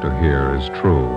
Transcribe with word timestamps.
To 0.00 0.18
hear 0.20 0.54
is 0.54 0.68
true. 0.80 1.08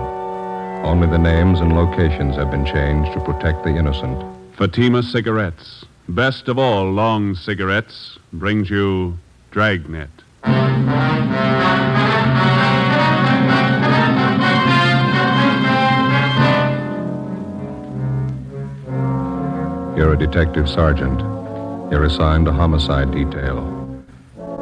Only 0.84 1.06
the 1.06 1.18
names 1.18 1.60
and 1.60 1.74
locations 1.74 2.36
have 2.36 2.50
been 2.50 2.66
changed 2.66 3.12
to 3.14 3.20
protect 3.20 3.64
the 3.64 3.70
innocent. 3.70 4.22
Fatima 4.56 5.02
Cigarettes, 5.02 5.84
best 6.08 6.48
of 6.48 6.58
all 6.58 6.90
long 6.90 7.34
cigarettes, 7.34 8.18
brings 8.32 8.68
you 8.68 9.18
Dragnet. 9.50 10.10
You're 19.96 20.12
a 20.12 20.18
detective 20.18 20.68
sergeant. 20.68 21.20
You're 21.90 22.04
assigned 22.04 22.48
a 22.48 22.52
homicide 22.52 23.12
detail. 23.12 24.04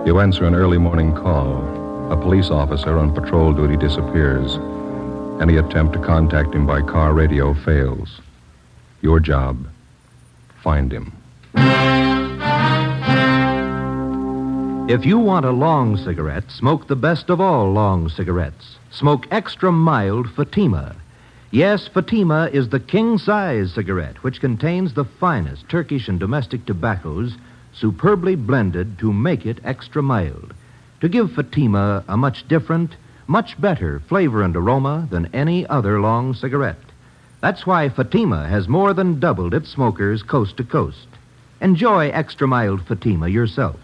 You 0.07 0.21
answer 0.21 0.45
an 0.45 0.55
early 0.55 0.79
morning 0.79 1.13
call. 1.15 1.82
A 2.13 2.17
police 2.17 2.51
officer 2.51 2.99
on 2.99 3.15
patrol 3.15 3.55
duty 3.55 3.75
disappears. 3.75 4.59
Any 5.41 5.57
attempt 5.57 5.95
to 5.95 5.99
contact 5.99 6.55
him 6.55 6.67
by 6.67 6.83
car 6.83 7.15
radio 7.15 7.55
fails. 7.55 8.21
Your 9.01 9.19
job 9.19 9.67
find 10.63 10.93
him. 10.93 11.11
If 14.91 15.07
you 15.07 15.19
want 15.19 15.47
a 15.47 15.53
long 15.53 15.97
cigarette, 15.97 16.51
smoke 16.51 16.87
the 16.87 16.97
best 16.97 17.31
of 17.31 17.41
all 17.41 17.73
long 17.73 18.11
cigarettes. 18.11 18.77
Smoke 18.91 19.27
extra 19.31 19.73
mild 19.73 20.31
Fatima. 20.35 20.95
Yes, 21.51 21.89
Fatima 21.89 22.51
is 22.53 22.69
the 22.69 22.81
king 22.81 23.17
size 23.17 23.73
cigarette, 23.73 24.23
which 24.23 24.43
contains 24.43 24.93
the 24.93 25.07
finest 25.07 25.67
Turkish 25.71 26.09
and 26.09 26.21
domestic 26.21 26.67
tobaccos 26.67 27.39
superbly 27.73 28.35
blended 28.35 28.99
to 28.99 29.15
make 29.15 29.47
it 29.47 29.61
extra 29.65 30.03
mild. 30.03 30.53
To 31.03 31.09
give 31.09 31.33
Fatima 31.33 32.05
a 32.07 32.17
much 32.17 32.47
different, 32.47 32.95
much 33.27 33.61
better 33.61 33.99
flavor 34.07 34.41
and 34.41 34.55
aroma 34.55 35.09
than 35.11 35.29
any 35.35 35.67
other 35.67 36.01
long 36.01 36.33
cigarette. 36.33 36.79
That's 37.41 37.67
why 37.67 37.89
Fatima 37.89 38.47
has 38.47 38.69
more 38.69 38.95
than 38.95 39.19
doubled 39.19 39.53
its 39.53 39.69
smokers 39.69 40.23
coast 40.23 40.57
to 40.59 40.65
coast. 40.65 41.09
Enjoy 41.61 42.11
extra 42.11 42.47
mild 42.47 42.87
Fatima 42.87 43.27
yourself. 43.27 43.81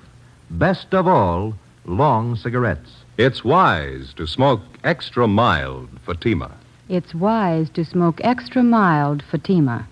Best 0.49 0.95
of 0.95 1.09
all, 1.09 1.55
long 1.87 2.37
cigarettes. 2.37 2.93
It's 3.17 3.43
wise 3.43 4.15
to 4.15 4.29
smoke 4.29 4.63
extra 4.85 5.27
mild 5.27 5.89
Fatima. 6.07 6.53
It's 6.89 7.17
wise 7.17 7.69
to 7.71 7.85
smoke 7.85 8.21
extra 8.23 8.63
mild 8.63 9.25
Fatima. 9.25 9.89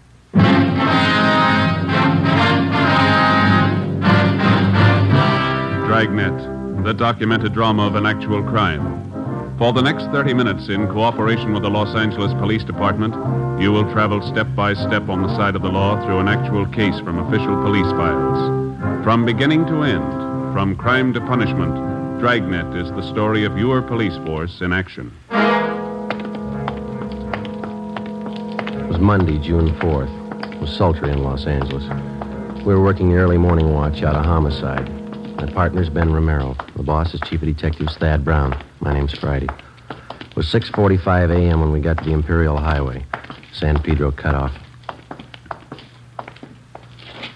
Dragnet, 5.88 6.55
the 6.86 6.94
documented 6.94 7.52
drama 7.52 7.84
of 7.84 7.96
an 7.96 8.06
actual 8.06 8.40
crime. 8.44 9.58
For 9.58 9.72
the 9.72 9.82
next 9.82 10.04
30 10.12 10.34
minutes, 10.34 10.68
in 10.68 10.86
cooperation 10.86 11.52
with 11.52 11.64
the 11.64 11.68
Los 11.68 11.96
Angeles 11.96 12.32
Police 12.34 12.62
Department, 12.62 13.12
you 13.60 13.72
will 13.72 13.90
travel 13.90 14.22
step 14.22 14.46
by 14.54 14.72
step 14.72 15.08
on 15.08 15.22
the 15.22 15.34
side 15.34 15.56
of 15.56 15.62
the 15.62 15.68
law 15.68 16.00
through 16.06 16.20
an 16.20 16.28
actual 16.28 16.64
case 16.66 16.96
from 17.00 17.18
official 17.18 17.60
police 17.60 17.90
files. 17.90 19.02
From 19.02 19.24
beginning 19.26 19.66
to 19.66 19.82
end, 19.82 20.04
from 20.52 20.76
crime 20.76 21.12
to 21.14 21.20
punishment, 21.22 21.74
Dragnet 22.20 22.72
is 22.76 22.92
the 22.92 23.02
story 23.02 23.44
of 23.44 23.58
your 23.58 23.82
police 23.82 24.16
force 24.18 24.60
in 24.60 24.72
action. 24.72 25.12
It 28.78 28.86
was 28.86 29.00
Monday, 29.00 29.38
June 29.38 29.74
4th. 29.80 30.52
It 30.52 30.60
was 30.60 30.70
sultry 30.70 31.10
in 31.10 31.24
Los 31.24 31.46
Angeles. 31.46 31.82
We 32.64 32.72
were 32.74 32.82
working 32.84 33.10
the 33.10 33.16
early 33.16 33.38
morning 33.38 33.74
watch 33.74 34.04
out 34.04 34.14
of 34.14 34.24
homicide. 34.24 34.95
My 35.36 35.46
partner's 35.52 35.90
Ben 35.90 36.12
Romero. 36.12 36.56
The 36.76 36.82
boss 36.82 37.12
is 37.12 37.20
Chief 37.20 37.42
of 37.42 37.46
Detectives 37.46 37.94
Thad 37.98 38.24
Brown. 38.24 38.58
My 38.80 38.94
name's 38.94 39.12
Friday. 39.12 39.48
It 39.90 40.36
was 40.36 40.46
6.45 40.46 41.30
a.m. 41.30 41.60
when 41.60 41.72
we 41.72 41.80
got 41.80 41.98
to 41.98 42.04
the 42.04 42.12
Imperial 42.12 42.56
Highway. 42.56 43.04
San 43.52 43.82
Pedro 43.82 44.10
cutoff. 44.10 44.52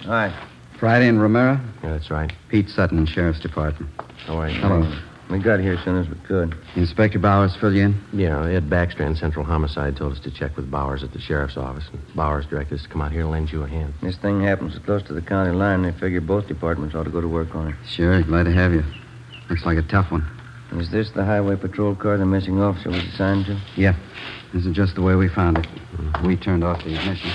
Hi. 0.04 0.34
Friday 0.78 1.08
and 1.08 1.20
Romero? 1.20 1.60
Yeah, 1.82 1.92
that's 1.92 2.10
right. 2.10 2.32
Pete 2.48 2.70
Sutton, 2.70 3.04
Sheriff's 3.04 3.40
Department. 3.40 3.90
How 4.24 4.38
are 4.38 4.48
you? 4.48 4.60
Hello. 4.60 4.98
We 5.30 5.38
got 5.38 5.60
here 5.60 5.74
as 5.74 5.84
soon 5.84 5.96
as 5.96 6.08
we 6.08 6.16
could. 6.26 6.56
Inspector 6.74 7.18
Bowers 7.20 7.54
fill 7.54 7.72
you 7.72 7.84
in? 7.84 8.04
Yeah, 8.12 8.44
Ed 8.46 8.68
Baxter 8.68 9.04
and 9.04 9.16
Central 9.16 9.44
Homicide 9.44 9.96
told 9.96 10.12
us 10.12 10.20
to 10.20 10.30
check 10.30 10.56
with 10.56 10.68
Bowers 10.70 11.04
at 11.04 11.12
the 11.12 11.20
sheriff's 11.20 11.56
office. 11.56 11.84
And 11.92 12.02
Bowers 12.16 12.46
directed 12.46 12.74
us 12.74 12.82
to 12.82 12.88
come 12.88 13.00
out 13.00 13.12
here 13.12 13.22
and 13.22 13.30
lend 13.30 13.52
you 13.52 13.62
a 13.62 13.68
hand. 13.68 13.94
This 14.02 14.16
thing 14.16 14.40
happens 14.40 14.76
close 14.84 15.04
to 15.04 15.12
the 15.12 15.22
county 15.22 15.52
line. 15.52 15.82
They 15.82 15.92
figure 15.92 16.20
both 16.20 16.48
departments 16.48 16.96
ought 16.96 17.04
to 17.04 17.10
go 17.10 17.20
to 17.20 17.28
work 17.28 17.54
on 17.54 17.68
it. 17.68 17.74
Sure, 17.86 18.20
glad 18.22 18.44
to 18.44 18.52
have 18.52 18.72
you. 18.72 18.82
Looks 19.48 19.64
like 19.64 19.78
a 19.78 19.82
tough 19.82 20.10
one. 20.10 20.28
Is 20.72 20.90
this 20.90 21.10
the 21.10 21.24
highway 21.24 21.56
patrol 21.56 21.94
car 21.94 22.16
the 22.16 22.26
missing 22.26 22.60
officer 22.60 22.90
was 22.90 23.04
assigned 23.04 23.46
to? 23.46 23.60
Yeah. 23.76 23.94
This 24.52 24.66
is 24.66 24.74
just 24.74 24.96
the 24.96 25.02
way 25.02 25.14
we 25.14 25.28
found 25.28 25.58
it. 25.58 25.66
Mm-hmm. 25.66 26.26
We 26.26 26.36
turned 26.36 26.64
off 26.64 26.82
the 26.82 26.94
ignition. 26.94 27.30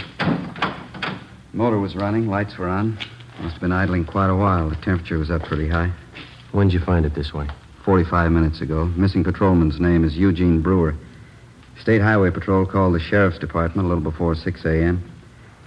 Motor 1.53 1.79
was 1.79 1.95
running, 1.95 2.27
lights 2.27 2.57
were 2.57 2.67
on. 2.67 2.97
Must 3.39 3.53
have 3.53 3.61
been 3.61 3.71
idling 3.71 4.05
quite 4.05 4.29
a 4.29 4.35
while. 4.35 4.69
The 4.69 4.75
temperature 4.77 5.17
was 5.17 5.31
up 5.31 5.43
pretty 5.43 5.69
high. 5.69 5.93
When'd 6.51 6.73
you 6.73 6.79
find 6.79 7.05
it 7.05 7.13
this 7.15 7.33
way? 7.33 7.47
45 7.85 8.31
minutes 8.31 8.61
ago. 8.61 8.85
Missing 8.97 9.23
patrolman's 9.23 9.79
name 9.79 10.03
is 10.03 10.17
Eugene 10.17 10.61
Brewer. 10.61 10.95
State 11.79 12.01
Highway 12.01 12.31
Patrol 12.31 12.65
called 12.65 12.95
the 12.95 12.99
Sheriff's 12.99 13.37
Department 13.37 13.85
a 13.85 13.87
little 13.87 14.03
before 14.03 14.33
6 14.33 14.65
a.m. 14.65 15.07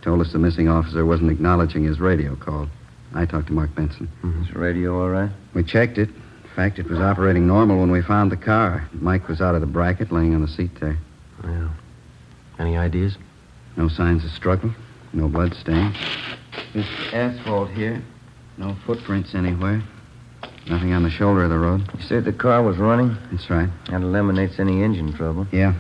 Told 0.02 0.20
us 0.20 0.32
the 0.32 0.38
missing 0.38 0.68
officer 0.68 1.06
wasn't 1.06 1.30
acknowledging 1.30 1.84
his 1.84 2.00
radio 2.00 2.34
call. 2.34 2.68
I 3.14 3.24
talked 3.24 3.46
to 3.46 3.52
Mark 3.52 3.72
Benson. 3.74 4.08
Mm-hmm. 4.24 4.42
Is 4.42 4.52
the 4.52 4.58
radio 4.58 5.00
all 5.00 5.08
right? 5.08 5.30
We 5.54 5.62
checked 5.62 5.96
it. 5.96 6.08
In 6.08 6.50
fact, 6.56 6.80
it 6.80 6.90
was 6.90 6.98
operating 6.98 7.46
normal 7.46 7.78
when 7.78 7.92
we 7.92 8.02
found 8.02 8.32
the 8.32 8.36
car. 8.36 8.88
Mike 8.94 9.28
was 9.28 9.40
out 9.40 9.54
of 9.54 9.60
the 9.60 9.66
bracket, 9.68 10.10
laying 10.10 10.34
on 10.34 10.42
the 10.42 10.48
seat 10.48 10.72
there. 10.80 10.98
Yeah. 11.44 11.68
Any 12.58 12.76
ideas? 12.76 13.16
No 13.76 13.88
signs 13.88 14.24
of 14.24 14.32
struggle. 14.32 14.74
No 15.12 15.28
blood 15.28 15.54
stains. 15.54 15.96
This 16.74 16.86
asphalt 17.12 17.70
here. 17.70 18.02
No 18.56 18.76
footprints 18.84 19.36
anywhere. 19.36 19.82
Nothing 20.68 20.92
on 20.92 21.02
the 21.02 21.10
shoulder 21.10 21.44
of 21.44 21.50
the 21.50 21.58
road. 21.58 21.88
You 21.98 22.02
said 22.04 22.24
the 22.24 22.32
car 22.32 22.62
was 22.62 22.76
running? 22.76 23.16
That's 23.32 23.48
right. 23.48 23.68
That 23.90 24.02
eliminates 24.02 24.58
any 24.58 24.82
engine 24.82 25.14
trouble. 25.14 25.46
Yeah. 25.50 25.72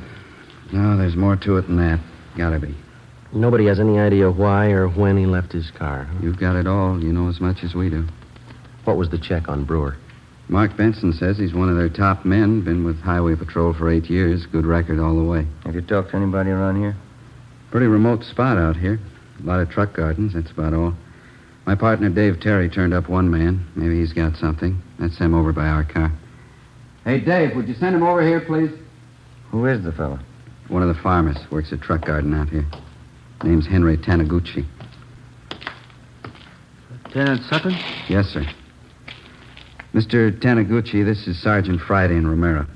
No, 0.72 0.96
there's 0.96 1.16
more 1.16 1.36
to 1.36 1.56
it 1.58 1.62
than 1.62 1.76
that. 1.76 2.00
Gotta 2.36 2.58
be. 2.58 2.74
Nobody 3.32 3.66
has 3.66 3.78
any 3.80 3.98
idea 3.98 4.30
why 4.30 4.70
or 4.70 4.88
when 4.88 5.16
he 5.18 5.26
left 5.26 5.52
his 5.52 5.70
car. 5.70 6.04
huh? 6.04 6.18
You've 6.22 6.38
got 6.38 6.56
it 6.56 6.66
all. 6.66 7.02
You 7.02 7.12
know 7.12 7.28
as 7.28 7.40
much 7.40 7.62
as 7.62 7.74
we 7.74 7.90
do. 7.90 8.06
What 8.84 8.96
was 8.96 9.10
the 9.10 9.18
check 9.18 9.48
on 9.48 9.64
Brewer? 9.64 9.96
Mark 10.48 10.74
Benson 10.78 11.12
says 11.12 11.36
he's 11.36 11.52
one 11.52 11.68
of 11.68 11.76
their 11.76 11.90
top 11.90 12.24
men. 12.24 12.62
Been 12.62 12.84
with 12.84 12.98
Highway 13.02 13.34
Patrol 13.34 13.74
for 13.74 13.90
eight 13.90 14.08
years. 14.08 14.46
Good 14.46 14.64
record 14.64 14.98
all 14.98 15.14
the 15.14 15.24
way. 15.24 15.46
Have 15.66 15.74
you 15.74 15.82
talked 15.82 16.10
to 16.12 16.16
anybody 16.16 16.48
around 16.50 16.76
here? 16.80 16.96
Pretty 17.70 17.86
remote 17.86 18.24
spot 18.24 18.56
out 18.56 18.76
here. 18.76 18.98
A 19.42 19.46
lot 19.46 19.60
of 19.60 19.68
truck 19.68 19.92
gardens. 19.92 20.32
That's 20.32 20.50
about 20.50 20.72
all. 20.72 20.94
My 21.68 21.74
partner, 21.74 22.08
Dave 22.08 22.40
Terry, 22.40 22.70
turned 22.70 22.94
up 22.94 23.10
one 23.10 23.30
man. 23.30 23.66
Maybe 23.76 24.00
he's 24.00 24.14
got 24.14 24.36
something. 24.36 24.80
That's 24.98 25.18
him 25.18 25.34
over 25.34 25.52
by 25.52 25.66
our 25.66 25.84
car. 25.84 26.10
Hey, 27.04 27.20
Dave, 27.20 27.54
would 27.54 27.68
you 27.68 27.74
send 27.74 27.94
him 27.94 28.02
over 28.02 28.26
here, 28.26 28.40
please? 28.40 28.70
Who 29.50 29.66
is 29.66 29.84
the 29.84 29.92
fellow? 29.92 30.18
One 30.68 30.80
of 30.80 30.88
the 30.88 30.98
farmers. 31.02 31.36
Works 31.52 31.70
a 31.72 31.76
truck 31.76 32.06
garden 32.06 32.32
out 32.32 32.48
here. 32.48 32.64
Name's 33.44 33.66
Henry 33.66 33.98
Taniguchi. 33.98 34.66
Lieutenant 37.04 37.42
Sutton? 37.42 37.76
Yes, 38.08 38.28
sir. 38.28 38.46
Mr. 39.92 40.32
Taniguchi, 40.40 41.04
this 41.04 41.28
is 41.28 41.38
Sergeant 41.42 41.82
Friday 41.82 42.16
in 42.16 42.26
Romero. 42.26 42.66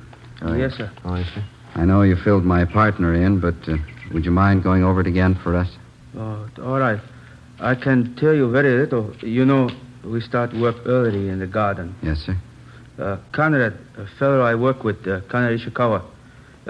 Oh, 0.42 0.52
yes, 0.52 0.74
sir. 0.74 0.92
Oh, 1.06 1.14
I 1.14 1.22
see. 1.22 1.42
I 1.76 1.86
know 1.86 2.02
you 2.02 2.16
filled 2.16 2.44
my 2.44 2.66
partner 2.66 3.14
in, 3.14 3.40
but 3.40 3.54
uh, 3.66 3.78
would 4.12 4.26
you 4.26 4.32
mind 4.32 4.62
going 4.62 4.84
over 4.84 5.00
it 5.00 5.06
again 5.06 5.34
for 5.42 5.56
us? 5.56 5.78
Oh, 6.14 6.46
all 6.62 6.78
right. 6.78 7.00
I 7.60 7.74
can 7.74 8.14
tell 8.16 8.34
you 8.34 8.50
very 8.50 8.76
little. 8.78 9.14
You 9.22 9.44
know, 9.44 9.70
we 10.04 10.20
start 10.20 10.52
work 10.54 10.76
early 10.86 11.28
in 11.28 11.38
the 11.38 11.46
garden. 11.46 11.94
Yes, 12.02 12.18
sir. 12.18 12.36
Uh, 12.98 13.16
Conrad, 13.32 13.78
a 13.96 14.06
fellow 14.18 14.40
I 14.42 14.54
work 14.54 14.84
with, 14.84 15.06
uh, 15.06 15.20
Conrad 15.28 15.58
Ishikawa, 15.58 16.02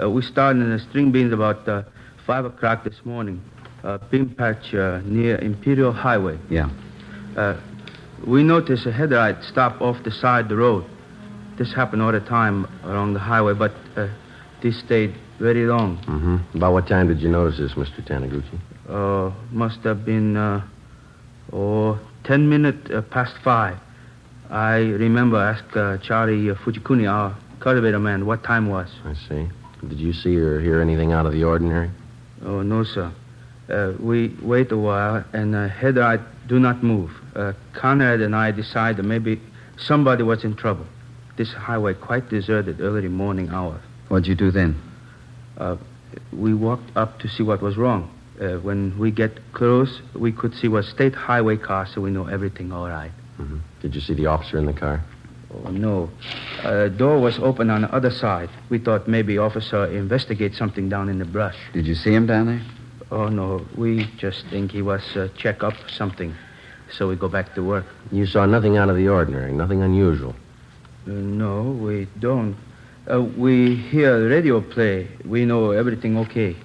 uh, 0.01 0.09
we 0.09 0.21
started 0.21 0.61
in 0.61 0.69
the 0.69 0.79
string 0.79 1.11
beans 1.11 1.33
about 1.33 1.67
uh, 1.67 1.83
5 2.25 2.45
o'clock 2.45 2.83
this 2.83 3.05
morning. 3.05 3.41
Uh, 3.83 3.97
bean 4.09 4.29
patch 4.29 4.73
uh, 4.73 5.01
near 5.03 5.37
Imperial 5.39 5.91
Highway. 5.91 6.39
Yeah. 6.49 6.69
Uh, 7.35 7.59
we 8.25 8.41
noticed 8.43 8.85
a 8.85 8.91
headlight 8.91 9.43
stop 9.43 9.81
off 9.81 10.01
the 10.03 10.11
side 10.11 10.45
of 10.45 10.49
the 10.49 10.55
road. 10.55 10.85
This 11.57 11.73
happened 11.73 12.01
all 12.01 12.11
the 12.11 12.21
time 12.21 12.65
along 12.83 13.13
the 13.13 13.19
highway, 13.19 13.53
but 13.53 13.73
uh, 13.95 14.07
this 14.61 14.79
stayed 14.79 15.13
very 15.39 15.65
long. 15.65 15.97
Mm-hmm. 15.97 16.57
About 16.57 16.73
what 16.73 16.87
time 16.87 17.09
did 17.09 17.19
you 17.19 17.29
notice 17.29 17.57
this, 17.59 17.73
Mr. 17.73 18.01
Taniguchi? 18.07 18.59
Uh, 18.87 19.35
must 19.51 19.79
have 19.81 20.05
been, 20.05 20.37
oh, 21.53 21.99
10 22.23 22.49
minutes 22.49 22.89
uh, 22.91 23.01
past 23.01 23.35
5. 23.43 23.77
I 24.49 24.77
remember 24.77 25.37
ask 25.37 25.63
uh, 25.75 25.97
Charlie 25.99 26.49
uh, 26.49 26.55
Fujikuni, 26.55 27.09
our 27.09 27.35
cultivator 27.59 27.99
man, 27.99 28.25
what 28.25 28.43
time 28.43 28.67
was. 28.67 28.89
I 29.05 29.13
see. 29.13 29.47
Did 29.87 29.99
you 29.99 30.13
see 30.13 30.35
or 30.37 30.59
hear 30.59 30.81
anything 30.81 31.11
out 31.11 31.25
of 31.25 31.33
the 31.33 31.43
ordinary? 31.43 31.89
Oh, 32.45 32.61
no, 32.61 32.83
sir. 32.83 33.11
Uh, 33.69 33.93
we 33.99 34.29
wait 34.41 34.71
a 34.71 34.77
while, 34.77 35.23
and 35.33 35.55
uh, 35.55 35.67
headlight 35.69 36.19
do 36.47 36.59
not 36.59 36.83
move. 36.83 37.11
Uh, 37.35 37.53
Conrad 37.73 38.21
and 38.21 38.35
I 38.35 38.51
decide 38.51 38.97
that 38.97 39.03
maybe 39.03 39.39
somebody 39.77 40.23
was 40.23 40.43
in 40.43 40.55
trouble. 40.55 40.85
This 41.37 41.51
highway 41.51 41.93
quite 41.93 42.29
deserted 42.29 42.81
early 42.81 43.07
morning 43.07 43.49
hour. 43.49 43.81
What'd 44.09 44.27
you 44.27 44.35
do 44.35 44.51
then? 44.51 44.79
Uh, 45.57 45.77
we 46.31 46.53
walked 46.53 46.95
up 46.95 47.19
to 47.19 47.27
see 47.27 47.43
what 47.43 47.61
was 47.61 47.77
wrong. 47.77 48.11
Uh, 48.43 48.57
when 48.57 48.97
we 48.99 49.09
get 49.09 49.31
close, 49.53 50.01
we 50.15 50.31
could 50.31 50.53
see 50.53 50.67
was 50.67 50.85
state 50.87 51.15
highway 51.15 51.55
car, 51.55 51.85
so 51.85 52.01
we 52.01 52.11
know 52.11 52.27
everything 52.27 52.73
all 52.73 52.89
right. 52.89 53.11
Mm-hmm. 53.39 53.59
Did 53.81 53.95
you 53.95 54.01
see 54.01 54.13
the 54.13 54.25
officer 54.25 54.57
in 54.57 54.65
the 54.65 54.73
car? 54.73 55.01
Oh, 55.53 55.69
no. 55.69 56.09
Uh, 56.61 56.89
door 56.89 57.19
was 57.19 57.39
open 57.39 57.69
on 57.69 57.83
the 57.83 57.93
other 57.95 58.11
side. 58.11 58.49
We 58.69 58.79
thought 58.79 59.07
maybe 59.07 59.37
officer 59.37 59.85
investigate 59.85 60.55
something 60.55 60.89
down 60.89 61.07
in 61.07 61.19
the 61.19 61.25
brush. 61.25 61.55
Did 61.71 61.87
you 61.87 61.95
see 61.95 62.13
him 62.13 62.25
down 62.25 62.47
there? 62.47 62.61
Oh, 63.11 63.29
no. 63.29 63.65
We 63.77 64.09
just 64.17 64.45
think 64.47 64.71
he 64.71 64.81
was 64.81 65.03
uh, 65.15 65.29
check 65.37 65.63
up 65.63 65.75
something. 65.89 66.35
So 66.91 67.07
we 67.07 67.15
go 67.15 67.29
back 67.29 67.55
to 67.55 67.63
work. 67.63 67.85
You 68.11 68.25
saw 68.25 68.45
nothing 68.45 68.75
out 68.77 68.89
of 68.89 68.97
the 68.97 69.07
ordinary, 69.07 69.53
nothing 69.53 69.81
unusual. 69.81 70.35
Uh, 71.07 71.11
no, 71.11 71.61
we 71.61 72.07
don't. 72.19 72.57
Uh, 73.09 73.21
we 73.21 73.75
hear 73.75 74.27
radio 74.27 74.59
play. 74.59 75.07
We 75.23 75.45
know 75.45 75.71
everything 75.71 76.17
okay. 76.17 76.57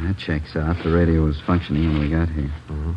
That 0.00 0.16
checks 0.18 0.56
out. 0.56 0.82
The 0.82 0.90
radio 0.90 1.22
was 1.22 1.40
functioning 1.40 1.88
when 1.92 2.00
we 2.00 2.08
got 2.08 2.28
here. 2.28 2.52
Mm-hmm. 2.68 2.92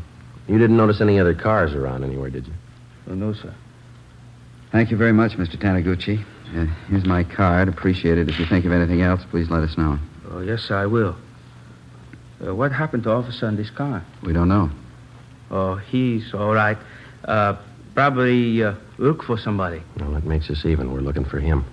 You 0.47 0.57
didn't 0.57 0.77
notice 0.77 1.01
any 1.01 1.19
other 1.19 1.33
cars 1.33 1.73
around 1.73 2.03
anywhere, 2.03 2.29
did 2.29 2.47
you? 2.47 2.53
Oh, 3.09 3.13
no, 3.13 3.33
sir. 3.33 3.53
Thank 4.71 4.91
you 4.91 4.97
very 4.97 5.13
much, 5.13 5.33
Mr. 5.33 5.55
Taniguchi. 5.57 6.23
Uh, 6.55 6.65
here's 6.87 7.05
my 7.05 7.23
card. 7.23 7.67
Appreciate 7.67 8.17
it. 8.17 8.29
If 8.29 8.39
you 8.39 8.45
think 8.45 8.65
of 8.65 8.71
anything 8.71 9.01
else, 9.01 9.21
please 9.29 9.49
let 9.49 9.63
us 9.63 9.77
know. 9.77 9.99
Oh, 10.29 10.41
yes, 10.41 10.61
sir, 10.63 10.77
I 10.77 10.85
will. 10.85 11.15
Uh, 12.45 12.53
what 12.53 12.71
happened 12.71 13.03
to 13.03 13.11
officer 13.11 13.47
in 13.47 13.55
this 13.55 13.69
car? 13.69 14.03
We 14.21 14.33
don't 14.33 14.49
know. 14.49 14.69
Oh, 15.49 15.75
he's 15.75 16.33
all 16.33 16.53
right. 16.53 16.77
Uh, 17.23 17.55
probably 17.93 18.63
uh, 18.63 18.75
look 18.97 19.23
for 19.23 19.37
somebody. 19.37 19.81
Well, 19.99 20.11
that 20.11 20.25
makes 20.25 20.49
us 20.49 20.65
even. 20.65 20.91
We're 20.91 21.01
looking 21.01 21.25
for 21.25 21.39
him. 21.39 21.65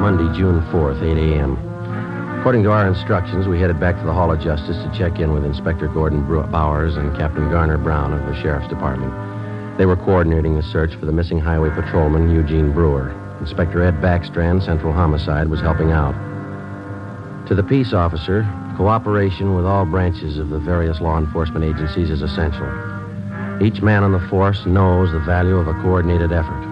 Monday, 0.00 0.30
June 0.36 0.60
4th, 0.72 1.02
8 1.02 1.16
a.m. 1.16 1.56
According 2.38 2.62
to 2.64 2.70
our 2.70 2.86
instructions, 2.86 3.48
we 3.48 3.58
headed 3.58 3.80
back 3.80 3.98
to 3.98 4.04
the 4.04 4.12
Hall 4.12 4.30
of 4.30 4.40
Justice 4.40 4.76
to 4.76 4.92
check 4.96 5.18
in 5.18 5.32
with 5.32 5.44
Inspector 5.44 5.86
Gordon 5.88 6.22
Bowers 6.50 6.96
and 6.96 7.16
Captain 7.16 7.50
Garner 7.50 7.78
Brown 7.78 8.12
of 8.12 8.24
the 8.26 8.40
Sheriff's 8.40 8.68
Department. 8.68 9.12
They 9.78 9.86
were 9.86 9.96
coordinating 9.96 10.54
the 10.54 10.62
search 10.62 10.94
for 10.94 11.06
the 11.06 11.12
missing 11.12 11.40
highway 11.40 11.70
patrolman, 11.70 12.30
Eugene 12.30 12.72
Brewer. 12.72 13.10
Inspector 13.40 13.82
Ed 13.82 13.94
Backstrand, 14.00 14.64
Central 14.64 14.92
Homicide, 14.92 15.48
was 15.48 15.60
helping 15.60 15.92
out. 15.92 16.14
To 17.48 17.54
the 17.54 17.62
peace 17.62 17.92
officer, 17.92 18.46
cooperation 18.76 19.54
with 19.54 19.64
all 19.64 19.86
branches 19.86 20.38
of 20.38 20.50
the 20.50 20.58
various 20.58 21.00
law 21.00 21.18
enforcement 21.18 21.64
agencies 21.64 22.10
is 22.10 22.22
essential. 22.22 22.66
Each 23.62 23.80
man 23.80 24.04
on 24.04 24.12
the 24.12 24.28
force 24.28 24.66
knows 24.66 25.10
the 25.12 25.20
value 25.20 25.56
of 25.56 25.68
a 25.68 25.74
coordinated 25.82 26.32
effort. 26.32 26.65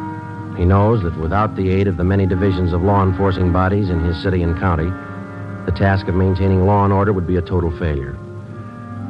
He 0.57 0.65
knows 0.65 1.03
that 1.03 1.17
without 1.19 1.57
the 1.57 1.71
aid 1.71 1.89
of 1.89 1.97
the 1.97 2.05
many 2.05 2.27
divisions 2.27 2.73
of 2.73 2.83
law 2.83 3.03
enforcing 3.03 3.53
bodies 3.53 3.91
in 3.91 4.05
his 4.05 4.21
city 4.23 4.43
and 4.43 4.59
county, 4.59 4.89
the 5.67 5.77
task 5.77 6.07
of 6.07 6.15
maintaining 6.15 6.65
law 6.65 6.85
and 6.85 6.93
order 6.93 7.13
would 7.13 7.27
be 7.27 7.37
a 7.37 7.43
total 7.43 7.77
failure. 7.79 8.17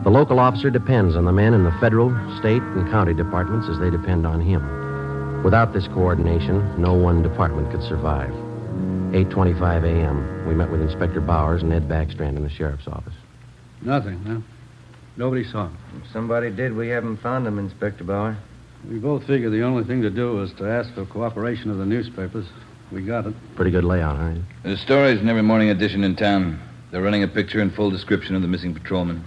The 0.04 0.10
local 0.10 0.38
officer 0.38 0.70
depends 0.70 1.16
on 1.16 1.24
the 1.24 1.32
men 1.32 1.54
in 1.54 1.64
the 1.64 1.74
federal, 1.80 2.10
state, 2.38 2.62
and 2.62 2.90
county 2.90 3.14
departments 3.14 3.68
as 3.68 3.78
they 3.78 3.90
depend 3.90 4.26
on 4.26 4.40
him. 4.40 5.42
Without 5.42 5.72
this 5.72 5.88
coordination, 5.88 6.80
no 6.80 6.94
one 6.94 7.22
department 7.22 7.70
could 7.70 7.82
survive. 7.82 8.32
8.25 9.12 9.84
a.m., 9.84 10.48
we 10.48 10.54
met 10.54 10.70
with 10.70 10.80
Inspector 10.80 11.20
Bowers 11.20 11.62
and 11.62 11.72
Ed 11.72 11.88
Backstrand 11.88 12.36
in 12.36 12.42
the 12.42 12.50
sheriff's 12.50 12.88
office. 12.88 13.14
Nothing, 13.82 14.22
huh? 14.24 14.40
Nobody 15.16 15.44
saw 15.44 15.66
him. 15.66 15.76
If 16.02 16.10
somebody 16.10 16.50
did, 16.50 16.74
we 16.74 16.88
haven't 16.88 17.18
found 17.18 17.46
him, 17.46 17.58
Inspector 17.58 18.02
Bauer. 18.02 18.36
We 18.88 18.98
both 18.98 19.26
figured 19.26 19.52
the 19.52 19.62
only 19.62 19.84
thing 19.84 20.02
to 20.02 20.10
do 20.10 20.36
was 20.36 20.52
to 20.54 20.68
ask 20.68 20.92
for 20.94 21.06
cooperation 21.06 21.70
of 21.70 21.78
the 21.78 21.86
newspapers. 21.86 22.46
We 22.92 23.02
got 23.02 23.26
it. 23.26 23.34
Pretty 23.56 23.70
good 23.70 23.84
layout, 23.84 24.16
huh? 24.16 24.40
There's 24.62 24.80
stories 24.80 25.20
in 25.20 25.28
every 25.28 25.42
morning 25.42 25.70
edition 25.70 26.04
in 26.04 26.16
town. 26.16 26.60
They're 26.90 27.02
running 27.02 27.22
a 27.22 27.28
picture 27.28 27.60
and 27.60 27.74
full 27.74 27.90
description 27.90 28.36
of 28.36 28.42
the 28.42 28.48
missing 28.48 28.74
patrolman. 28.74 29.24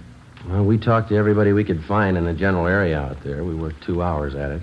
Well, 0.48 0.64
we 0.64 0.78
talked 0.78 1.08
to 1.08 1.16
everybody 1.16 1.52
we 1.52 1.64
could 1.64 1.84
find 1.84 2.16
in 2.16 2.24
the 2.24 2.32
general 2.32 2.66
area 2.66 2.98
out 2.98 3.22
there. 3.24 3.42
We 3.42 3.54
worked 3.54 3.82
two 3.82 4.00
hours 4.00 4.34
at 4.34 4.52
it. 4.52 4.62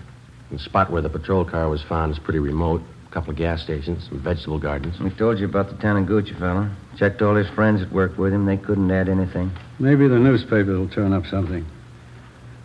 The 0.51 0.59
spot 0.59 0.91
where 0.91 1.01
the 1.01 1.09
patrol 1.09 1.43
car 1.43 1.69
was 1.69 1.83
found 1.83 2.13
is 2.13 2.19
pretty 2.19 2.39
remote. 2.39 2.81
A 3.09 3.13
couple 3.13 3.31
of 3.31 3.37
gas 3.37 3.61
stations, 3.61 4.07
some 4.07 4.19
vegetable 4.21 4.59
gardens. 4.59 4.99
We 4.99 5.09
told 5.09 5.39
you 5.39 5.45
about 5.45 5.67
the 5.67 5.75
Taniguchi 5.75 6.37
fella. 6.39 6.73
Checked 6.97 7.21
all 7.21 7.35
his 7.35 7.49
friends 7.49 7.81
that 7.81 7.91
worked 7.91 8.17
with 8.17 8.33
him. 8.33 8.45
They 8.45 8.57
couldn't 8.57 8.89
add 8.89 9.09
anything. 9.09 9.51
Maybe 9.79 10.07
the 10.07 10.19
newspapers 10.19 10.77
will 10.77 10.89
turn 10.89 11.11
up 11.13 11.25
something. 11.25 11.65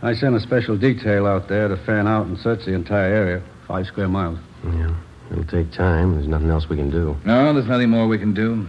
I 0.03 0.15
sent 0.15 0.35
a 0.35 0.41
special 0.41 0.79
detail 0.79 1.27
out 1.27 1.49
there 1.49 1.69
to 1.69 1.77
fan 1.77 2.09
out 2.09 2.27
and 2.27 2.39
search 2.39 2.65
the 2.65 2.73
entire 2.73 3.13
area, 3.13 3.43
five 3.69 3.87
square 3.87 4.09
miles. 4.09 4.39
Yeah, 4.65 4.95
it'll 5.31 5.45
take 5.45 5.73
time. 5.73 6.15
There's 6.15 6.27
nothing 6.27 6.49
else 6.49 6.69
we 6.71 6.77
can 6.77 6.91
do. 6.91 7.17
No, 7.27 7.53
there's 7.53 7.67
nothing 7.67 7.91
more 7.91 8.07
we 8.07 8.17
can 8.19 8.33
do. 8.33 8.67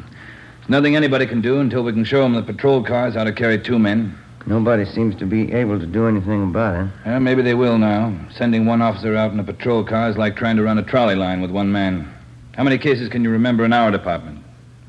There's 0.60 0.70
nothing 0.70 0.98
anybody 0.98 1.26
can 1.26 1.40
do 1.40 1.60
until 1.62 1.84
we 1.84 1.94
can 1.94 2.04
show 2.04 2.22
them 2.24 2.34
the 2.34 2.44
patrol 2.44 2.84
cars 2.84 3.16
how 3.16 3.24
to 3.24 3.32
carry 3.32 3.62
two 3.62 3.80
men. 3.80 4.18
Nobody 4.46 4.84
seems 4.86 5.16
to 5.20 5.26
be 5.26 5.54
able 5.54 5.80
to 5.80 5.86
do 5.86 6.08
anything 6.08 6.44
about 6.44 6.84
it. 6.86 6.92
Yeah, 7.06 7.20
maybe 7.20 7.44
they 7.44 7.54
will 7.54 7.78
now. 7.78 8.14
Sending 8.36 8.66
one 8.66 8.82
officer 8.82 9.16
out 9.16 9.32
in 9.32 9.40
a 9.40 9.44
patrol 9.44 9.86
car 9.86 10.10
is 10.10 10.18
like 10.18 10.36
trying 10.36 10.58
to 10.58 10.64
run 10.64 10.80
a 10.80 10.84
trolley 10.84 11.16
line 11.16 11.42
with 11.42 11.52
one 11.52 11.72
man. 11.72 12.12
How 12.58 12.64
many 12.64 12.78
cases 12.78 13.08
can 13.08 13.24
you 13.24 13.30
remember 13.30 13.64
in 13.64 13.72
our 13.72 13.90
department? 13.92 14.41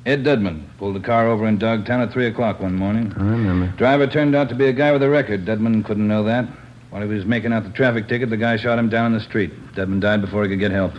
Ed 0.05 0.25
Dudman 0.25 0.65
pulled 0.79 0.97
a 0.97 1.01
car 1.01 1.29
over 1.29 1.47
in 1.47 1.59
Dogtown 1.59 2.01
at 2.01 2.13
3 2.13 2.27
o'clock 2.27 2.59
one 2.61 2.75
morning. 2.75 3.13
I 3.17 3.21
remember. 3.23 3.69
Driver 3.77 4.09
turned 4.09 4.35
out 4.35 4.49
to 4.49 4.55
be 4.55 4.67
a 4.67 4.73
guy 4.73 4.91
with 4.91 5.03
a 5.03 5.09
record. 5.09 5.45
Dudman 5.45 5.85
couldn't 5.85 6.09
know 6.09 6.25
that. 6.25 6.49
While 6.91 7.03
he 7.03 7.09
was 7.09 7.25
making 7.25 7.53
out 7.53 7.63
the 7.63 7.71
traffic 7.71 8.09
ticket, 8.09 8.29
the 8.29 8.37
guy 8.37 8.57
shot 8.57 8.79
him 8.79 8.89
down 8.89 9.07
in 9.07 9.13
the 9.13 9.25
street. 9.25 9.53
Dudman 9.75 10.01
died 10.01 10.21
before 10.21 10.43
he 10.43 10.51
could 10.51 10.59
get 10.59 10.73
help. 10.73 10.95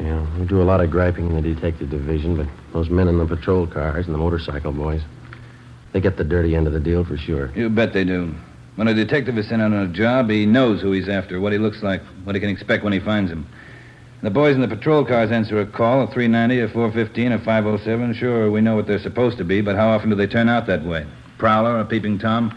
Yeah, 0.00 0.26
we 0.36 0.46
do 0.46 0.60
a 0.60 0.64
lot 0.64 0.80
of 0.80 0.90
griping 0.90 1.28
in 1.28 1.36
the 1.36 1.42
detective 1.42 1.90
division, 1.90 2.36
but 2.36 2.46
those 2.72 2.90
men 2.90 3.06
in 3.06 3.18
the 3.18 3.26
patrol 3.26 3.66
cars 3.66 4.06
and 4.06 4.14
the 4.14 4.18
motorcycle 4.18 4.72
boys, 4.72 5.02
they 5.92 6.00
get 6.00 6.16
the 6.16 6.24
dirty 6.24 6.56
end 6.56 6.66
of 6.66 6.72
the 6.72 6.80
deal 6.80 7.04
for 7.04 7.16
sure. 7.16 7.52
You 7.54 7.68
bet 7.68 7.92
they 7.92 8.04
do. 8.04 8.34
When 8.76 8.88
a 8.88 8.94
detective 8.94 9.36
is 9.38 9.48
sent 9.48 9.62
out 9.62 9.72
on 9.72 9.90
a 9.90 9.92
job, 9.92 10.30
he 10.30 10.46
knows 10.46 10.80
who 10.80 10.90
he's 10.92 11.08
after, 11.08 11.40
what 11.40 11.52
he 11.52 11.58
looks 11.58 11.82
like, 11.82 12.02
what 12.24 12.34
he 12.34 12.40
can 12.40 12.50
expect 12.50 12.82
when 12.82 12.92
he 12.92 13.00
finds 13.00 13.30
him. 13.30 13.46
The 14.22 14.30
boys 14.30 14.54
in 14.54 14.60
the 14.60 14.68
patrol 14.68 15.02
cars 15.02 15.30
answer 15.30 15.58
a 15.60 15.66
call, 15.66 16.02
a 16.02 16.06
390, 16.06 16.60
a 16.60 16.68
415, 16.68 17.32
a 17.32 17.38
507. 17.38 18.12
Sure, 18.14 18.50
we 18.50 18.60
know 18.60 18.76
what 18.76 18.86
they're 18.86 18.98
supposed 18.98 19.38
to 19.38 19.44
be, 19.44 19.62
but 19.62 19.76
how 19.76 19.88
often 19.88 20.10
do 20.10 20.14
they 20.14 20.26
turn 20.26 20.46
out 20.46 20.66
that 20.66 20.84
way? 20.84 21.06
Prowler, 21.38 21.80
a 21.80 21.86
peeping 21.86 22.18
Tom? 22.18 22.50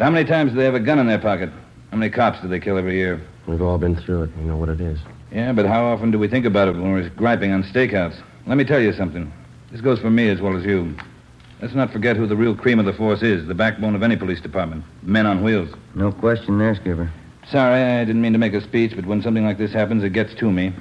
How 0.00 0.10
many 0.10 0.28
times 0.28 0.50
do 0.50 0.58
they 0.58 0.64
have 0.64 0.74
a 0.74 0.80
gun 0.80 0.98
in 0.98 1.06
their 1.06 1.20
pocket? 1.20 1.50
How 1.92 1.98
many 1.98 2.10
cops 2.10 2.40
do 2.40 2.48
they 2.48 2.58
kill 2.58 2.76
every 2.76 2.96
year? 2.96 3.20
We've 3.46 3.62
all 3.62 3.78
been 3.78 3.94
through 3.94 4.24
it. 4.24 4.36
We 4.36 4.42
know 4.42 4.56
what 4.56 4.70
it 4.70 4.80
is. 4.80 4.98
Yeah, 5.30 5.52
but 5.52 5.66
how 5.66 5.84
often 5.84 6.10
do 6.10 6.18
we 6.18 6.26
think 6.26 6.44
about 6.44 6.66
it 6.66 6.72
when 6.72 6.92
we're 6.92 7.08
griping 7.10 7.52
on 7.52 7.62
stakeouts? 7.62 8.20
Let 8.48 8.56
me 8.56 8.64
tell 8.64 8.80
you 8.80 8.92
something. 8.92 9.32
This 9.70 9.80
goes 9.80 10.00
for 10.00 10.10
me 10.10 10.28
as 10.30 10.40
well 10.40 10.56
as 10.56 10.64
you. 10.64 10.96
Let's 11.62 11.74
not 11.74 11.92
forget 11.92 12.16
who 12.16 12.26
the 12.26 12.36
real 12.36 12.56
cream 12.56 12.80
of 12.80 12.86
the 12.86 12.92
force 12.92 13.22
is, 13.22 13.46
the 13.46 13.54
backbone 13.54 13.94
of 13.94 14.02
any 14.02 14.16
police 14.16 14.40
department. 14.40 14.84
Men 15.02 15.26
on 15.26 15.44
wheels. 15.44 15.68
No 15.94 16.10
question 16.10 16.58
there, 16.58 16.74
Skipper. 16.74 17.12
Sorry, 17.50 17.82
I 17.82 18.04
didn't 18.04 18.20
mean 18.20 18.32
to 18.32 18.38
make 18.38 18.52
a 18.52 18.60
speech, 18.60 18.94
but 18.96 19.06
when 19.06 19.22
something 19.22 19.44
like 19.44 19.58
this 19.58 19.72
happens, 19.72 20.02
it 20.02 20.12
gets 20.12 20.34
to 20.34 20.50
me. 20.50 20.72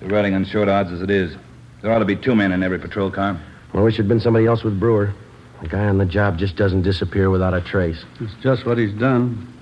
They're 0.00 0.08
riding 0.08 0.34
on 0.34 0.44
short 0.44 0.68
odds 0.68 0.92
as 0.92 1.02
it 1.02 1.10
is. 1.10 1.36
There 1.82 1.92
ought 1.92 1.98
to 1.98 2.04
be 2.04 2.16
two 2.16 2.34
men 2.34 2.52
in 2.52 2.62
every 2.62 2.78
patrol 2.78 3.10
car. 3.10 3.40
Well, 3.72 3.84
wish 3.84 3.94
it'd 3.94 4.08
been 4.08 4.20
somebody 4.20 4.46
else 4.46 4.62
with 4.62 4.78
Brewer. 4.78 5.12
The 5.62 5.68
guy 5.68 5.86
on 5.86 5.98
the 5.98 6.06
job 6.06 6.38
just 6.38 6.56
doesn't 6.56 6.82
disappear 6.82 7.30
without 7.30 7.52
a 7.52 7.60
trace. 7.60 8.04
It's 8.20 8.34
just 8.42 8.64
what 8.64 8.78
he's 8.78 8.92
done. 8.92 9.52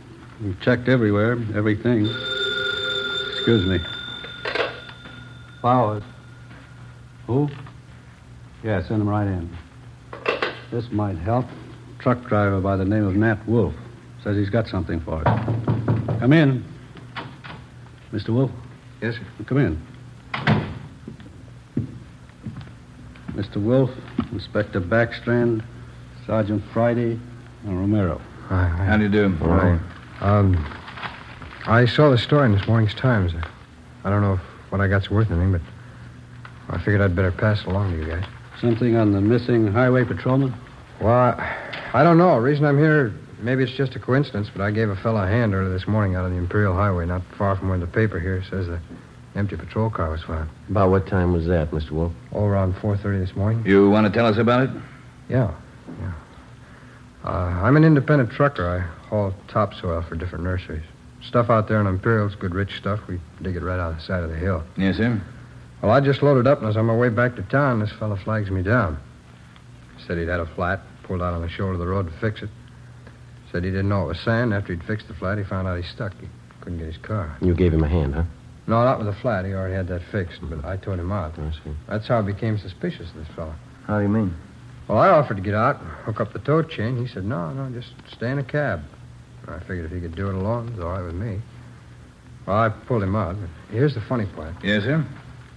We've 0.43 0.61
checked 0.61 0.89
everywhere, 0.89 1.33
everything. 1.55 2.07
Excuse 3.33 3.67
me. 3.67 3.79
Flowers. 5.61 6.03
Who? 7.27 7.49
Yeah, 8.63 8.87
send 8.87 9.01
him 9.01 9.09
right 9.09 9.27
in. 9.27 9.51
This 10.71 10.91
might 10.91 11.17
help. 11.19 11.47
Truck 11.99 12.23
driver 12.29 12.61
by 12.61 12.77
the 12.77 12.85
name 12.85 13.07
of 13.07 13.17
Nat 13.17 13.39
Wolf. 13.49 13.75
Says 14.23 14.37
he's 14.37 14.51
got 14.51 14.69
something 14.69 15.01
for 15.01 15.27
us. 15.27 15.57
Come 16.21 16.33
in. 16.33 16.65
Mr. 18.13 18.31
Wolf? 18.31 18.51
Yes, 19.01 19.15
sir. 19.15 19.45
Come 19.47 19.59
in. 19.59 19.96
Mr. 23.37 23.63
Wolf, 23.63 23.91
Inspector 24.33 24.81
Backstrand, 24.81 25.63
Sergeant 26.27 26.63
Friday, 26.73 27.21
and 27.65 27.79
Romero. 27.79 28.19
How 28.49 28.97
do 28.97 29.03
you 29.05 29.11
do? 29.11 29.37
All 29.43 29.49
right. 29.49 29.81
Um, 30.21 30.57
I 31.67 31.85
saw 31.85 32.11
the 32.11 32.17
story 32.17 32.47
in 32.47 32.53
this 32.53 32.67
morning's 32.67 32.95
Times. 32.95 33.33
I 34.05 34.11
don't 34.11 34.23
know 34.23 34.35
if 34.35 34.41
what 34.71 34.81
I 34.81 34.89
got's 34.89 35.11
worth 35.11 35.31
anything, 35.31 35.53
but 35.53 35.61
I 36.71 36.79
figured 36.79 37.03
I'd 37.03 37.15
better 37.15 37.31
pass 37.31 37.61
it 37.61 37.67
along 37.67 37.93
to 37.93 37.99
you 37.99 38.07
guys. 38.07 38.25
Something 38.61 38.97
on 38.97 39.13
the 39.13 39.21
missing 39.21 39.71
highway 39.71 40.05
patrolman? 40.05 40.55
Well, 41.01 41.13
I, 41.13 41.91
I 41.93 42.03
don't 42.03 42.17
know. 42.17 42.37
The 42.37 42.41
reason 42.41 42.65
I'm 42.65 42.79
here, 42.79 43.13
maybe 43.41 43.65
it's 43.65 43.73
just 43.73 43.95
a 43.97 43.99
coincidence, 43.99 44.49
but 44.51 44.63
I 44.63 44.71
gave 44.71 44.89
a 44.89 44.97
fellow 44.97 45.23
a 45.23 45.27
hand 45.27 45.55
earlier 45.55 45.73
this 45.77 45.87
morning 45.87 46.15
out 46.15 46.25
on 46.25 46.31
the 46.31 46.39
Imperial 46.39 46.75
Highway, 46.75 47.05
not 47.05 47.21
far 47.37 47.55
from 47.57 47.69
where 47.69 47.79
the 47.79 47.87
paper 47.87 48.19
here 48.19 48.43
says 48.49 48.67
the 48.67 48.81
empty 49.37 49.57
patrol 49.57 49.91
car 49.91 50.11
was 50.11 50.23
found. 50.23 50.51
About 50.69 50.91
what 50.91 51.07
time 51.07 51.33
was 51.33 51.47
that, 51.47 51.71
Mr. 51.71 51.93
Wolf? 51.93 52.13
Oh, 52.33 52.45
around 52.45 52.75
4.30 52.75 53.27
this 53.27 53.37
morning. 53.37 53.63
You 53.67 53.91
want 53.91 54.07
to 54.07 54.13
tell 54.13 54.27
us 54.27 54.39
about 54.39 54.69
it? 54.69 54.71
Yeah, 55.29 55.55
yeah. 56.01 56.13
Uh, 57.25 57.29
I'm 57.29 57.77
an 57.77 57.85
independent 57.85 58.31
trucker. 58.31 58.67
I 58.69 58.81
haul 59.09 59.35
topsoil 59.49 60.03
for 60.03 60.15
different 60.15 60.45
nurseries. 60.45 60.85
Stuff 61.23 61.51
out 61.51 61.69
there 61.69 61.81
in 61.81 61.87
Imperial's 61.87 62.35
good 62.35 62.55
rich 62.55 62.77
stuff. 62.77 63.01
We 63.09 63.21
dig 63.43 63.57
it 63.57 63.63
right 63.63 63.79
out 63.81 63.91
of 63.93 63.97
the 63.97 64.03
side 64.03 64.23
of 64.23 64.31
the 64.31 64.37
hill. 64.37 64.63
Yes, 64.77 64.97
sir. 64.97 65.21
Well, 65.83 65.91
I 65.91 66.01
just 66.01 66.23
loaded 66.23 66.47
up, 66.47 66.61
and 66.61 66.69
as 66.69 66.77
on 66.77 66.87
my 66.87 66.95
way 66.97 67.09
back 67.09 67.37
to 67.37 67.43
town, 67.43 67.81
this 67.81 67.93
fellow 67.93 68.17
flags 68.17 68.51
me 68.51 68.63
down. 68.63 68.99
Said 70.07 70.19
he'd 70.19 70.29
had 70.29 70.41
a 70.41 70.47
flat, 70.47 70.81
pulled 71.03 71.21
out 71.23 71.35
on 71.35 71.43
the 71.43 71.49
shoulder 71.49 71.75
of 71.75 71.79
the 71.79 71.87
road 71.87 72.07
to 72.07 72.17
fix 72.19 72.43
it. 72.43 72.51
Said 73.51 73.65
he 73.65 73.71
didn't 73.71 73.89
know 73.89 74.05
it 74.05 74.09
was 74.09 74.21
sand. 74.21 74.55
After 74.55 74.73
he'd 74.73 74.85
fixed 74.85 75.09
the 75.09 75.15
flat, 75.15 75.39
he 75.39 75.45
found 75.45 75.67
out 75.67 75.77
he 75.77 75.83
stuck. 75.83 76.13
He 76.21 76.29
couldn't 76.61 76.79
get 76.79 76.87
his 76.87 76.97
car. 76.99 77.37
You 77.41 77.55
gave 77.55 77.73
him 77.75 77.83
a 77.83 77.89
hand, 77.89 78.15
huh? 78.15 78.25
No, 78.67 78.83
not 78.85 78.99
with 78.99 79.07
the 79.07 79.13
flat. 79.21 79.45
He 79.45 79.53
already 79.53 79.75
had 79.75 79.87
that 79.89 80.03
fixed, 80.11 80.41
but 80.43 80.65
I 80.65 80.77
towed 80.77 80.99
him 80.99 81.13
out. 81.13 81.39
I 81.39 81.51
see. 81.53 81.77
That's 81.89 82.09
how 82.09 82.19
I 82.19 82.23
became 82.23 82.59
suspicious 82.59 83.11
of 83.11 83.15
this 83.17 83.29
fellow. 83.37 83.55
How 83.87 83.99
do 83.99 84.03
you 84.03 84.09
mean? 84.09 84.35
Well, 84.89 84.99
I 84.99 85.09
offered 85.09 85.37
to 85.37 85.43
get 85.43 85.55
out 85.55 85.81
and 85.81 85.89
hook 85.89 86.21
up 86.21 86.33
the 86.33 86.39
tow 86.41 86.63
chain. 86.63 86.97
He 86.97 87.13
said, 87.13 87.25
no, 87.25 87.53
no, 87.53 87.71
just 87.71 87.93
stay 88.11 88.31
in 88.31 88.39
a 88.39 88.45
cab. 88.45 88.83
I 89.49 89.61
figured 89.61 89.85
if 89.85 89.93
he 89.93 90.01
could 90.01 90.17
do 90.17 90.29
it 90.29 90.35
alone, 90.35 90.69
it 90.69 90.77
was 90.77 90.81
all 90.81 90.91
right 90.91 91.03
with 91.03 91.15
me. 91.15 91.41
Well, 92.47 92.57
I 92.57 92.69
pulled 92.69 93.03
him 93.03 93.15
out. 93.15 93.37
But 93.41 93.51
here's 93.71 93.95
the 93.95 94.01
funny 94.01 94.27
part. 94.27 94.55
Yes, 94.63 94.83
sir. 94.83 95.07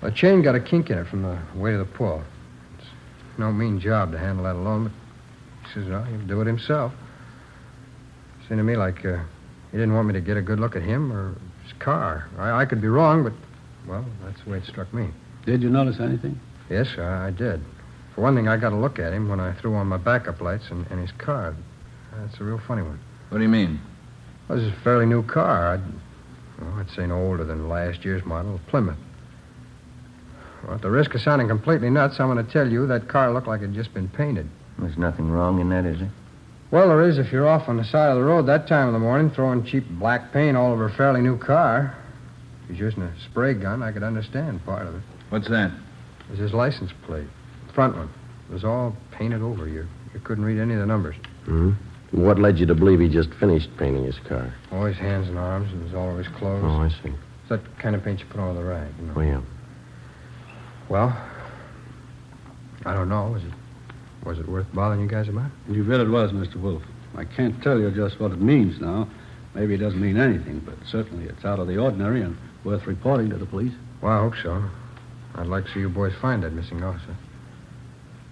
The 0.02 0.12
chain 0.12 0.42
got 0.42 0.56
a 0.56 0.60
kink 0.60 0.90
in 0.90 0.98
it 0.98 1.08
from 1.08 1.24
the 1.24 1.38
weight 1.56 1.74
of 1.74 1.80
the 1.80 1.94
pull. 1.94 2.24
It's 2.78 2.88
no 3.38 3.52
mean 3.52 3.80
job 3.80 4.12
to 4.12 4.20
handle 4.20 4.46
that 4.46 4.56
alone, 4.56 4.86
but 4.86 5.68
he 5.68 5.74
says, 5.74 5.90
well, 5.90 6.04
he'll 6.04 6.28
do 6.28 6.42
it 6.42 6.48
himself. 6.48 6.94
Seemed 8.48 8.60
to 8.60 8.64
me 8.64 8.76
like 8.78 9.06
uh, 9.06 9.20
he 9.72 9.78
didn't 9.78 9.94
want 9.94 10.08
me 10.08 10.14
to 10.14 10.22
get 10.22 10.38
a 10.38 10.42
good 10.42 10.60
look 10.60 10.76
at 10.76 10.82
him 10.82 11.12
or 11.12 11.36
his 11.70 11.80
car. 11.80 12.30
I, 12.38 12.62
I 12.62 12.66
could 12.66 12.82
be 12.82 12.88
wrong, 12.88 13.24
but, 13.24 13.34
well, 13.88 14.06
that's 14.24 14.42
the 14.44 14.50
way 14.50 14.58
it 14.58 14.66
struck 14.66 14.94
me. 14.94 15.10
Did 15.46 15.62
you 15.62 15.70
notice 15.70 16.00
anything? 16.00 16.40
Yes, 16.70 16.88
I, 16.98 17.28
I 17.28 17.32
did. 17.32 17.62
For 18.16 18.22
one 18.22 18.36
thing, 18.36 18.48
I 18.48 18.58
got 18.58 18.74
a 18.74 18.76
look 18.76 19.00
at 19.00 19.14
him 19.14 19.30
when 19.30 19.40
I 19.40 19.54
threw 19.54 19.76
on 19.76 19.88
my 19.88 19.98
backup 19.98 20.42
lights 20.42 20.70
and, 20.70 20.86
and 20.90 21.00
his 21.00 21.12
car. 21.14 21.56
That's 22.18 22.40
a 22.40 22.44
real 22.44 22.60
funny 22.60 22.82
one. 22.82 23.00
What 23.30 23.38
do 23.38 23.44
you 23.44 23.50
mean? 23.50 23.80
Well, 24.48 24.58
this 24.58 24.68
is 24.68 24.74
a 24.74 24.82
fairly 24.82 25.06
new 25.06 25.24
car. 25.24 25.74
I'd, 25.74 25.84
well, 26.62 26.80
I'd 26.80 26.90
say 26.92 27.08
no 27.08 27.16
older 27.16 27.44
than 27.44 27.70
last 27.70 28.04
year's 28.04 28.26
model, 28.26 28.60
Plymouth. 28.68 28.98
Well, 30.64 30.76
at 30.76 30.82
the 30.82 30.90
risk 30.90 31.16
of 31.16 31.22
sounding 31.22 31.48
completely 31.48 31.90
nuts, 31.90 32.20
I'm 32.20 32.34
going 32.34 32.46
to 32.46 32.52
tell 32.52 32.70
you 32.70 32.88
that 32.88 33.08
car 33.08 33.32
looked 33.32 33.48
like 33.48 33.62
it 33.62 33.68
had 33.68 33.76
just 33.76 33.94
been 33.94 34.10
painted. 34.10 34.50
There's 34.78 34.98
nothing 34.98 35.30
wrong 35.30 35.62
in 35.62 35.70
that, 35.70 35.86
is 35.86 36.00
there? 36.00 36.12
Well, 36.72 36.88
there 36.90 37.02
is 37.10 37.18
if 37.18 37.32
you're 37.32 37.48
off 37.48 37.68
on 37.68 37.78
the 37.78 37.84
side 37.84 38.10
of 38.12 38.18
the 38.18 38.24
road 38.24 38.46
that 38.46 38.68
time 38.68 38.88
of 38.88 38.94
the 38.94 39.00
morning 39.00 39.32
throwing 39.32 39.66
cheap 39.66 39.86
black 39.90 40.32
paint 40.32 40.56
all 40.56 40.72
over 40.72 40.86
a 40.86 40.94
fairly 40.94 41.22
new 41.22 41.38
car. 41.38 41.96
If 42.64 42.70
he's 42.70 42.80
using 42.80 43.02
a 43.04 43.12
spray 43.30 43.56
gun, 43.56 43.82
I 43.82 43.92
could 43.92 44.04
understand 44.04 44.64
part 44.66 44.86
of 44.86 44.96
it. 44.96 45.02
What's 45.30 45.50
that? 45.50 45.72
It 45.72 46.32
was 46.32 46.40
his 46.40 46.54
license 46.54 46.92
plate, 47.06 47.28
front 47.74 47.96
one. 47.96 48.10
It 48.50 48.54
was 48.54 48.64
all 48.64 48.96
painted 49.12 49.42
over. 49.42 49.68
You, 49.68 49.88
you 50.14 50.20
couldn't 50.20 50.46
read 50.46 50.60
any 50.60 50.76
of 50.76 50.80
the 50.80 50.86
numbers. 50.86 51.16
hmm 51.46 51.72
What 52.12 52.38
led 52.38 52.60
you 52.60 52.68
to 52.68 52.76
believe 52.76 53.00
he 53.00 53.10
just 53.10 53.34
finished 53.40 53.70
painting 53.78 54.04
his 54.06 54.20
car? 54.28 54.54
All 54.72 54.86
his 54.86 54.98
hands 54.98 55.28
and 55.28 55.40
arms, 55.40 55.72
and 55.72 55.90
it 55.90 55.96
all 55.96 56.10
over 56.10 56.20
his 56.22 56.28
clothes. 56.36 56.64
Oh, 56.64 56.82
I 56.82 56.90
see. 56.90 57.10
It's 57.42 57.50
that 57.50 57.80
kind 57.80 57.96
of 57.96 58.04
paint 58.04 58.20
you 58.20 58.28
put 58.28 58.40
on 58.40 58.56
the 58.56 58.64
rag, 58.64 58.92
you 59.00 59.08
know. 59.08 59.14
Oh, 59.16 59.22
yeah. 59.22 59.42
Well, 60.88 61.10
I 62.86 62.94
don't 62.94 63.10
know. 63.10 63.30
Was 63.32 63.44
it 63.44 63.52
was 64.24 64.40
it 64.40 64.48
worth 64.48 64.68
bothering 64.74 65.02
you 65.02 65.08
guys 65.08 65.28
about? 65.28 65.52
You 65.70 65.84
bet 65.84 66.00
it 66.00 66.10
was, 66.10 66.32
Mr. 66.32 66.56
Wolf. 66.58 66.84
I 67.16 67.26
can't 67.26 67.62
tell 67.64 67.80
you 67.80 67.90
just 67.92 68.20
what 68.20 68.32
it 68.32 68.42
means 68.42 68.80
now. 68.80 69.08
Maybe 69.56 69.74
it 69.74 69.78
doesn't 69.78 70.00
mean 70.00 70.18
anything, 70.18 70.60
but 70.60 70.76
certainly 70.86 71.26
it's 71.26 71.44
out 71.44 71.60
of 71.60 71.68
the 71.68 71.78
ordinary 71.78 72.22
and 72.22 72.38
worth 72.64 72.86
reporting 72.86 73.30
to 73.32 73.38
the 73.38 73.46
police. 73.46 73.74
Well, 74.02 74.12
I 74.12 74.20
hope 74.20 74.36
so. 74.42 74.64
I'd 75.36 75.48
like 75.48 75.66
to 75.66 75.74
see 75.74 75.80
you 75.80 75.90
boys 75.90 76.14
find 76.22 76.44
that 76.44 76.54
missing 76.54 76.84
officer. 76.84 77.16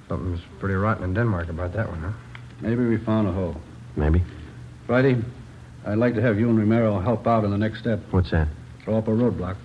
Something's 0.08 0.42
pretty 0.60 0.76
rotten 0.76 1.04
in 1.04 1.14
Denmark 1.14 1.50
about 1.50 1.74
that 1.74 1.90
one, 1.90 2.02
huh? 2.02 2.12
Maybe 2.62 2.86
we 2.86 2.98
found 2.98 3.28
a 3.28 3.32
hole. 3.32 3.56
Maybe. 3.96 4.24
Friday, 4.86 5.18
I'd 5.86 5.98
like 5.98 6.16
to 6.16 6.22
have 6.22 6.40
you 6.40 6.50
and 6.50 6.58
Romero 6.58 7.00
help 7.00 7.28
out 7.28 7.44
in 7.44 7.52
the 7.52 7.58
next 7.58 7.80
step. 7.80 8.00
What's 8.12 8.32
that? 8.32 8.48
Throw 8.84 8.98
up 8.98 9.08
a 9.08 9.12
roadblock. 9.12 9.58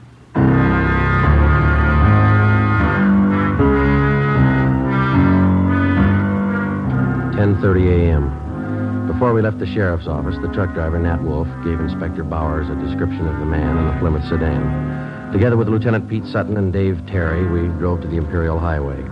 Ten 7.52 7.60
thirty 7.60 7.86
a.m. 7.90 9.06
Before 9.06 9.34
we 9.34 9.42
left 9.42 9.58
the 9.58 9.66
sheriff's 9.66 10.06
office, 10.06 10.36
the 10.40 10.48
truck 10.54 10.72
driver, 10.72 10.98
Nat 10.98 11.22
Wolf, 11.22 11.46
gave 11.62 11.80
Inspector 11.80 12.24
Bowers 12.24 12.70
a 12.70 12.74
description 12.76 13.28
of 13.28 13.38
the 13.40 13.44
man 13.44 13.76
in 13.76 13.84
the 13.88 13.98
Plymouth 13.98 14.24
sedan. 14.26 15.32
Together 15.32 15.58
with 15.58 15.68
Lieutenant 15.68 16.08
Pete 16.08 16.24
Sutton 16.24 16.56
and 16.56 16.72
Dave 16.72 17.06
Terry, 17.06 17.46
we 17.46 17.68
drove 17.78 18.00
to 18.00 18.08
the 18.08 18.16
Imperial 18.16 18.58
Highway. 18.58 19.02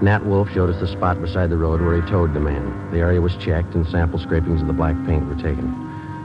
Nat 0.00 0.24
Wolf 0.24 0.50
showed 0.52 0.70
us 0.70 0.80
the 0.80 0.86
spot 0.86 1.20
beside 1.20 1.50
the 1.50 1.58
road 1.58 1.82
where 1.82 2.00
he 2.00 2.10
towed 2.10 2.32
the 2.32 2.40
man. 2.40 2.90
The 2.90 3.00
area 3.00 3.20
was 3.20 3.36
checked, 3.36 3.74
and 3.74 3.86
sample 3.88 4.18
scrapings 4.18 4.62
of 4.62 4.66
the 4.66 4.72
black 4.72 4.96
paint 5.04 5.26
were 5.26 5.34
taken. 5.34 5.70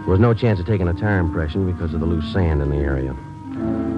There 0.04 0.12
was 0.12 0.22
no 0.22 0.34
chance 0.34 0.62
of 0.62 0.66
taking 0.66 0.88
a 0.88 0.94
tire 0.94 1.20
impression 1.20 1.70
because 1.70 1.94
of 1.94 2.00
the 2.00 2.06
loose 2.06 2.32
sand 2.32 2.62
in 2.62 2.70
the 2.70 2.78
area. 2.78 3.14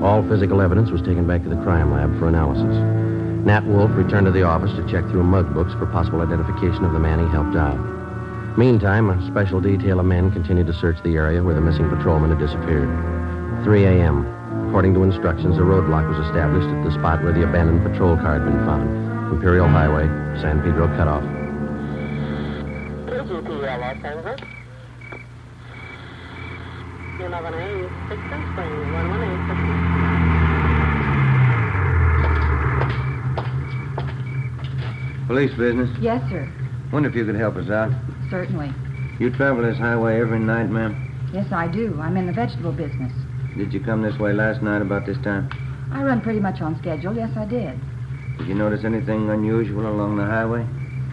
All 0.02 0.28
physical 0.28 0.62
evidence 0.62 0.90
was 0.90 1.02
taken 1.04 1.28
back 1.28 1.44
to 1.44 1.50
the 1.50 1.62
crime 1.62 1.92
lab 1.92 2.18
for 2.18 2.28
analysis. 2.28 3.01
Nat 3.46 3.66
Wolf 3.66 3.90
returned 3.96 4.26
to 4.28 4.32
the 4.32 4.44
office 4.44 4.72
to 4.76 4.88
check 4.88 5.04
through 5.10 5.24
mug 5.24 5.52
books 5.54 5.74
for 5.74 5.88
possible 5.88 6.22
identification 6.22 6.86
of 6.86 6.94
the 6.94 7.00
man 7.00 7.18
he 7.18 7.28
helped 7.32 7.56
out. 7.56 7.80
Meantime, 8.56 9.10
a 9.10 9.28
special 9.28 9.60
detail 9.60 10.00
of 10.00 10.06
men 10.06 10.32
continued 10.32 10.68
to 10.68 10.74
search 10.74 11.02
the 11.02 11.16
area 11.16 11.42
where 11.42 11.56
the 11.56 11.62
missing 11.62 11.90
patrolman 11.90 12.30
had 12.30 12.38
disappeared. 12.38 12.90
3 13.64 13.84
a.m. 13.86 14.28
According 14.68 14.94
to 14.94 15.04
instructions, 15.04 15.58
a 15.58 15.62
roadblock 15.62 16.08
was 16.08 16.24
established 16.28 16.68
at 16.68 16.84
the 16.84 16.92
spot 16.92 17.24
where 17.24 17.34
the 17.34 17.44
abandoned 17.44 17.82
patrol 17.82 18.16
car 18.16 18.38
had 18.38 18.46
been 18.46 18.64
found. 18.64 19.34
Imperial 19.34 19.68
Highway, 19.68 20.06
San 20.40 20.62
Pedro 20.62 20.88
cutoff. 20.96 21.24
KGPL 23.10 24.06
Angeles. 24.06 24.42
11A, 27.18 27.90
6 28.10 28.22
and 28.32 28.44
Spring, 28.54 28.94
118, 28.94 29.21
Police 35.32 35.54
business. 35.54 35.90
Yes, 36.02 36.22
sir. 36.30 36.46
Wonder 36.92 37.08
if 37.08 37.16
you 37.16 37.24
could 37.24 37.36
help 37.36 37.56
us 37.56 37.70
out. 37.70 37.90
Certainly. 38.30 38.70
You 39.18 39.30
travel 39.32 39.64
this 39.64 39.78
highway 39.78 40.20
every 40.20 40.40
night, 40.40 40.70
ma'am? 40.70 40.92
Yes, 41.32 41.50
I 41.54 41.70
do. 41.70 41.98
I'm 42.02 42.18
in 42.18 42.28
the 42.28 42.34
vegetable 42.34 42.74
business. 42.74 43.14
Did 43.56 43.72
you 43.72 43.80
come 43.80 44.02
this 44.02 44.20
way 44.20 44.34
last 44.34 44.62
night 44.62 44.82
about 44.82 45.06
this 45.06 45.16
time? 45.24 45.50
I 45.90 46.04
run 46.04 46.20
pretty 46.20 46.42
much 46.42 46.60
on 46.60 46.78
schedule. 46.80 47.16
Yes, 47.16 47.32
I 47.38 47.46
did. 47.46 47.80
Did 48.40 48.48
you 48.50 48.56
notice 48.56 48.84
anything 48.84 49.30
unusual 49.30 49.90
along 49.90 50.18
the 50.18 50.26
highway? 50.26 50.68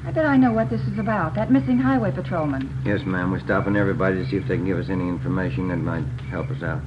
I 0.04 0.10
bet 0.10 0.26
I 0.26 0.36
know 0.36 0.50
what 0.50 0.68
this 0.68 0.82
is 0.82 0.98
about. 0.98 1.36
That 1.36 1.52
missing 1.52 1.78
highway 1.78 2.10
patrolman. 2.10 2.68
Yes, 2.84 3.02
ma'am. 3.06 3.30
We're 3.30 3.44
stopping 3.44 3.76
everybody 3.76 4.16
to 4.16 4.28
see 4.28 4.36
if 4.36 4.48
they 4.48 4.56
can 4.56 4.66
give 4.66 4.78
us 4.78 4.90
any 4.90 5.08
information 5.08 5.68
that 5.68 5.76
might 5.76 6.06
help 6.28 6.50
us 6.50 6.64
out. 6.64 6.82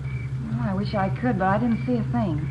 Oh, 0.51 0.67
I 0.69 0.73
wish 0.73 0.93
I 0.95 1.07
could, 1.21 1.39
but 1.39 1.47
I 1.47 1.59
didn't 1.59 1.85
see 1.85 1.95
a 1.95 2.03
thing. 2.11 2.43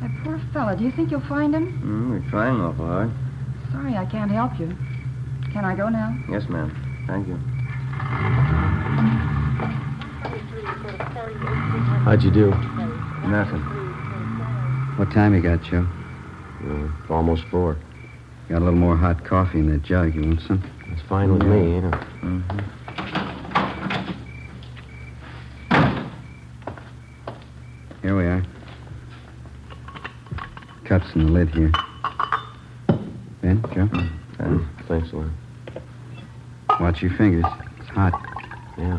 That 0.00 0.12
poor 0.22 0.40
fellow. 0.52 0.76
Do 0.76 0.84
you 0.84 0.92
think 0.92 1.10
you'll 1.10 1.28
find 1.28 1.52
him? 1.52 1.82
Mm, 1.82 2.10
we're 2.10 2.30
trying 2.30 2.60
awful 2.60 2.86
hard. 2.86 3.10
Sorry, 3.74 3.96
I 3.96 4.06
can't 4.06 4.30
help 4.30 4.58
you. 4.60 4.68
Can 5.52 5.64
I 5.64 5.74
go 5.74 5.88
now? 5.88 6.16
Yes, 6.30 6.48
ma'am. 6.48 6.70
Thank 7.08 7.26
you. 7.26 7.34
How'd 12.04 12.22
you 12.22 12.30
do? 12.30 12.50
Nothing. 13.28 13.60
What 14.96 15.10
time 15.10 15.34
you 15.34 15.42
got, 15.42 15.60
Joe? 15.64 15.88
Uh, 16.64 17.12
almost 17.12 17.42
four. 17.50 17.76
Got 18.48 18.58
a 18.58 18.64
little 18.64 18.78
more 18.78 18.96
hot 18.96 19.24
coffee 19.24 19.58
in 19.58 19.68
that 19.72 19.82
jug. 19.82 20.14
You 20.14 20.22
want 20.22 20.40
some? 20.42 20.62
It's 20.92 21.02
fine 21.08 21.32
with 21.32 21.42
me, 21.42 21.80
yeah. 21.80 21.90
Here 28.02 28.16
we 28.16 28.24
are. 28.24 28.44
Cups 30.84 31.06
in 31.16 31.26
the 31.26 31.32
lid 31.32 31.48
here. 31.50 31.72
Ben, 33.44 33.62
Joe? 33.74 33.90
Uh, 34.40 34.58
thanks 34.88 35.12
a 35.12 35.16
lot. 35.16 35.28
Watch 36.80 37.02
your 37.02 37.10
fingers. 37.10 37.44
It's 37.78 37.90
hot. 37.90 38.14
Yeah. 38.78 38.98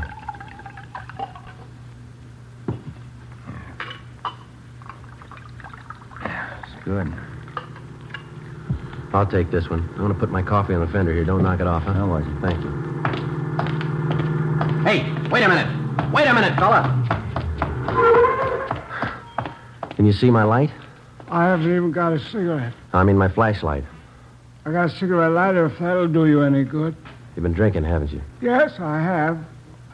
It's 6.61 6.83
good. 6.83 7.11
I'll 9.13 9.25
take 9.25 9.49
this 9.49 9.67
one. 9.67 9.79
I'm 9.79 9.97
going 9.97 10.13
to 10.13 10.19
put 10.19 10.29
my 10.29 10.43
coffee 10.43 10.75
on 10.75 10.85
the 10.85 10.91
fender 10.91 11.11
here. 11.11 11.25
Don't 11.25 11.41
knock 11.41 11.59
it 11.59 11.65
off, 11.65 11.81
huh? 11.81 11.93
No 11.93 12.05
worries. 12.05 12.27
Thank 12.39 12.63
you. 12.63 12.69
Hey, 14.83 15.11
wait 15.31 15.41
a 15.41 15.49
minute. 15.49 16.13
Wait 16.13 16.27
a 16.27 16.33
minute, 16.35 16.55
fella. 16.59 16.83
Can 19.95 20.05
you 20.05 20.13
see 20.13 20.29
my 20.29 20.43
light? 20.43 20.69
I 21.29 21.45
haven't 21.45 21.75
even 21.75 21.91
got 21.91 22.13
a 22.13 22.19
cigarette. 22.19 22.73
I 22.93 23.03
mean, 23.03 23.17
my 23.17 23.27
flashlight. 23.27 23.85
I 24.65 24.71
got 24.71 24.87
a 24.87 24.89
cigarette 24.97 25.31
lighter 25.31 25.67
if 25.67 25.77
that'll 25.77 26.07
do 26.07 26.25
you 26.25 26.41
any 26.41 26.63
good. 26.63 26.95
You've 27.35 27.43
been 27.43 27.53
drinking, 27.53 27.83
haven't 27.83 28.11
you? 28.11 28.21
Yes, 28.41 28.79
I 28.79 28.99
have. 28.99 29.37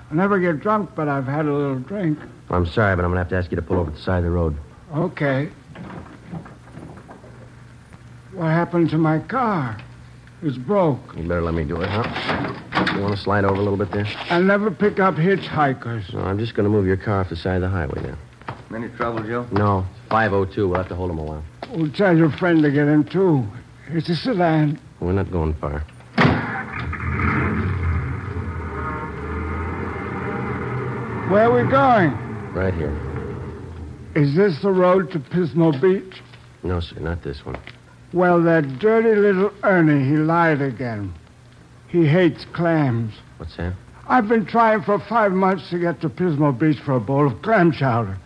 I 0.10 0.14
never 0.14 0.40
get 0.40 0.62
drunk, 0.62 0.92
but 0.96 1.10
I've 1.10 1.26
had 1.26 1.46
a 1.46 1.54
little 1.54 1.80
drink. 1.80 2.18
I'm 2.50 2.66
sorry, 2.66 2.96
but 2.96 3.04
I'm 3.04 3.12
going 3.12 3.16
to 3.16 3.20
have 3.20 3.30
to 3.30 3.38
ask 3.38 3.52
you 3.52 3.58
to 3.58 3.62
pull 3.62 3.78
over 3.80 3.92
to 3.92 3.98
the 3.98 4.02
side 4.02 4.20
of 4.20 4.24
the 4.24 4.30
road. 4.30 4.56
Okay. 4.94 5.50
What 8.34 8.46
happened 8.46 8.90
to 8.92 8.98
my 8.98 9.20
car? 9.20 9.78
It's 10.42 10.58
broke. 10.58 11.16
You 11.18 11.24
better 11.28 11.42
let 11.42 11.54
me 11.54 11.64
do 11.66 11.82
it, 11.82 11.90
huh? 11.90 12.94
You 12.96 13.02
want 13.02 13.16
to 13.16 13.22
slide 13.22 13.44
over 13.44 13.56
a 13.56 13.64
little 13.64 13.78
bit 13.78 13.92
there? 13.92 14.08
I'll 14.30 14.42
never 14.42 14.72
pick 14.72 15.00
up 15.00 15.16
hitchhikers. 15.16 16.14
No, 16.14 16.22
I'm 16.22 16.40
just 16.40 16.56
going 16.56 16.64
to 16.64 16.70
move 16.70 16.86
your 16.88 16.98
car 16.98 17.22
off 17.22 17.30
the 17.30 17.36
side 17.36 17.56
of 17.56 17.62
the 17.62 17.70
highway 17.70 18.02
now. 18.02 18.18
Any 18.76 18.90
trouble, 18.90 19.22
Joe? 19.24 19.46
No, 19.52 19.86
502. 20.10 20.68
We'll 20.68 20.78
have 20.78 20.88
to 20.88 20.96
hold 20.96 21.12
him 21.12 21.20
a 21.20 21.24
while. 21.24 21.44
Well, 21.74 21.90
tell 21.90 22.18
your 22.18 22.32
friend 22.32 22.64
to 22.64 22.72
get 22.72 22.88
in, 22.88 23.04
too. 23.04 23.46
It's 23.90 24.10
a 24.10 24.16
sedan. 24.16 24.80
We're 25.00 25.14
not 25.14 25.32
going 25.32 25.54
far. 25.56 25.84
Where 31.30 31.50
are 31.50 31.64
we 31.64 31.70
going? 31.70 32.12
Right 32.54 32.74
here. 32.74 32.94
Is 34.16 34.36
this 34.36 34.62
the 34.62 34.72
road 34.72 35.12
to 35.12 35.20
Pismo 35.20 35.80
Beach? 35.82 36.22
No, 36.64 36.82
sir, 36.82 37.00
not 37.00 37.24
this 37.24 37.46
one. 37.46 37.58
Well, 38.14 38.42
that 38.44 38.80
dirty 38.80 39.16
little 39.16 39.52
Ernie, 39.64 40.06
he 40.06 40.18
lied 40.18 40.62
again. 40.62 41.14
He 41.88 42.06
hates 42.06 42.46
clams. 42.54 43.14
What's 43.38 43.56
that? 43.56 43.74
I've 44.08 44.28
been 44.28 44.46
trying 44.46 44.82
for 44.82 45.00
five 45.00 45.32
months 45.32 45.70
to 45.70 45.80
get 45.80 46.02
to 46.02 46.10
Pismo 46.10 46.58
Beach 46.58 46.80
for 46.80 46.94
a 46.94 47.00
bowl 47.00 47.28
of 47.28 47.42
clam 47.42 47.72
chowder. 47.72 48.18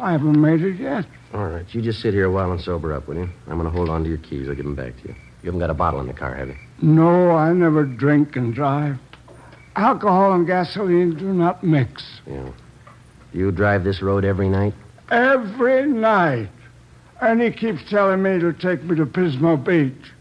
I 0.00 0.12
haven't 0.12 0.40
made 0.40 0.62
it 0.62 0.80
yet. 0.80 1.06
All 1.34 1.48
right, 1.48 1.66
you 1.74 1.82
just 1.82 2.00
sit 2.00 2.14
here 2.14 2.26
a 2.26 2.30
while 2.30 2.52
and 2.52 2.60
sober 2.60 2.92
up, 2.92 3.08
will 3.08 3.16
you? 3.16 3.28
I'm 3.48 3.58
going 3.58 3.64
to 3.64 3.76
hold 3.76 3.88
on 3.88 4.04
to 4.04 4.08
your 4.08 4.18
keys. 4.18 4.48
I'll 4.48 4.54
give 4.54 4.64
them 4.64 4.76
back 4.76 4.96
to 5.02 5.08
you. 5.08 5.14
You 5.42 5.46
haven't 5.46 5.58
got 5.58 5.68
a 5.68 5.74
bottle 5.74 5.98
in 5.98 6.06
the 6.06 6.12
car, 6.12 6.32
have 6.32 6.46
you? 6.46 6.54
No, 6.80 7.32
I 7.32 7.52
never 7.52 7.82
drink 7.84 8.36
and 8.36 8.54
drive. 8.54 8.98
Alcohol 9.74 10.32
and 10.32 10.46
gasoline 10.46 11.16
do 11.16 11.32
not 11.32 11.64
mix. 11.64 12.20
Yeah. 12.24 12.50
You 13.32 13.50
drive 13.50 13.82
this 13.82 14.00
road 14.00 14.24
every 14.24 14.48
night? 14.48 14.74
Every 15.10 15.88
night. 15.88 16.50
And 17.20 17.42
he 17.42 17.50
keeps 17.50 17.82
telling 17.90 18.22
me 18.22 18.38
to 18.38 18.52
take 18.52 18.84
me 18.84 18.94
to 18.94 19.04
Pismo 19.04 19.56
Beach. 19.56 20.12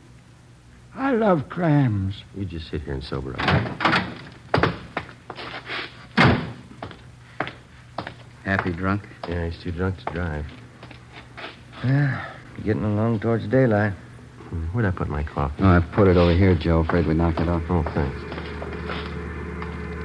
I 0.96 1.12
love 1.12 1.48
clams. 1.50 2.24
You 2.36 2.46
just 2.46 2.72
sit 2.72 2.82
here 2.82 2.93
and 2.96 3.03
sober 3.03 3.36
up. 3.39 3.93
Happy 8.44 8.72
drunk? 8.72 9.03
Yeah, 9.29 9.48
he's 9.48 9.61
too 9.61 9.72
drunk 9.72 10.03
to 10.03 10.05
drive. 10.11 10.46
Yeah, 11.83 12.25
getting 12.63 12.83
along 12.83 13.19
towards 13.19 13.48
daylight. 13.48 13.93
Hmm, 14.50 14.65
Where'd 14.67 14.85
I 14.85 14.91
put 14.91 15.09
my 15.09 15.24
coffee? 15.24 15.55
Oh, 15.59 15.67
I 15.67 15.79
put 15.93 16.07
it 16.07 16.15
over 16.17 16.33
here, 16.33 16.55
Joe. 16.55 16.79
Afraid 16.79 17.05
we 17.07 17.13
knocked 17.13 17.39
it 17.39 17.50
off. 17.50 17.63
Oh, 17.69 17.83
thanks. 17.93 18.19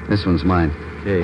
This 0.09 0.25
one's 0.27 0.43
mine. 0.45 0.71
Okay. 1.03 1.23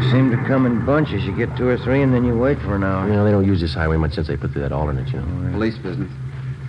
You 0.00 0.10
seem 0.10 0.30
to 0.30 0.36
come 0.46 0.64
in 0.66 0.84
bunches. 0.86 1.24
You 1.24 1.32
get 1.36 1.54
two 1.56 1.68
or 1.68 1.76
three, 1.78 2.02
and 2.02 2.12
then 2.14 2.24
you 2.24 2.36
wait 2.36 2.58
for 2.60 2.74
an 2.76 2.84
hour. 2.84 3.06
You 3.06 3.14
know, 3.14 3.24
they 3.24 3.30
don't 3.30 3.46
use 3.46 3.60
this 3.60 3.74
highway 3.74 3.96
much 3.96 4.14
since 4.14 4.28
they 4.28 4.36
put 4.36 4.52
through 4.52 4.62
that 4.62 4.72
alternate, 4.72 5.08
you 5.08 5.20
know. 5.20 5.52
Police 5.52 5.76
business. 5.78 6.10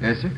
Yes, 0.02 0.18
sir? 0.22 0.32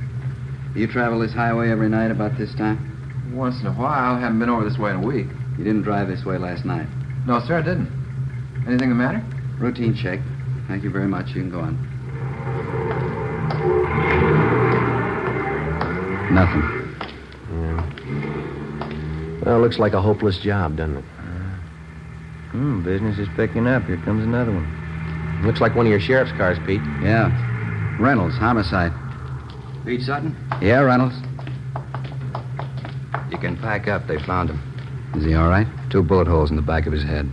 You 0.76 0.88
travel 0.88 1.20
this 1.20 1.34
highway 1.34 1.70
every 1.72 1.90
night 1.90 2.12
about 2.12 2.38
this 2.38 2.54
time? 2.56 3.32
Once 3.34 3.60
in 3.62 3.68
a 3.68 3.74
while. 3.74 4.18
Haven't 4.20 4.40
been 4.40 4.50
over 4.50 4.68
this 4.68 4.78
way 4.78 4.92
in 4.92 4.98
a 4.98 5.06
week. 5.06 5.28
You 5.58 5.64
didn't 5.64 5.82
drive 5.84 6.08
this 6.08 6.24
way 6.26 6.38
last 6.38 6.66
night. 6.66 6.88
No, 7.26 7.40
sir, 7.40 7.58
I 7.58 7.62
didn't. 7.62 7.90
Anything 8.68 8.90
the 8.90 8.96
matter? 8.96 9.24
Routine 9.58 9.96
check. 9.96 10.20
Thank 10.68 10.84
you 10.84 10.90
very 10.90 11.08
much. 11.08 11.30
You 11.30 11.42
can 11.42 11.52
go 11.52 11.60
on. 11.60 11.76
Nothing. 16.34 16.64
Yeah. 17.52 19.44
Well, 19.46 19.60
looks 19.62 19.78
like 19.78 19.94
a 19.94 20.02
hopeless 20.02 20.40
job, 20.40 20.78
doesn't 20.78 20.98
it? 20.98 21.06
Hmm, 22.52 22.84
business 22.84 23.20
is 23.20 23.28
picking 23.36 23.68
up. 23.68 23.84
Here 23.84 23.98
comes 23.98 24.24
another 24.24 24.54
one. 24.54 25.44
Looks 25.46 25.60
like 25.62 25.76
one 25.76 25.86
of 25.86 25.90
your 25.92 26.00
sheriff's 26.00 26.32
cars, 26.32 26.58
Pete. 26.66 26.82
Yeah. 27.02 27.30
Reynolds, 28.00 28.36
homicide. 28.38 28.94
Pete 29.86 30.02
Sutton? 30.02 30.36
Yeah, 30.62 30.80
Reynolds. 30.80 31.16
You 33.30 33.38
can 33.38 33.58
pack 33.58 33.88
up. 33.88 34.08
They 34.08 34.20
found 34.20 34.50
him. 34.50 34.60
Is 35.16 35.26
he 35.26 35.34
all 35.36 35.50
right? 35.50 35.68
Two 35.90 36.02
bullet 36.02 36.28
holes 36.28 36.50
in 36.50 36.56
the 36.56 36.62
back 36.62 36.88
of 36.88 36.94
his 36.94 37.04
head. 37.04 37.30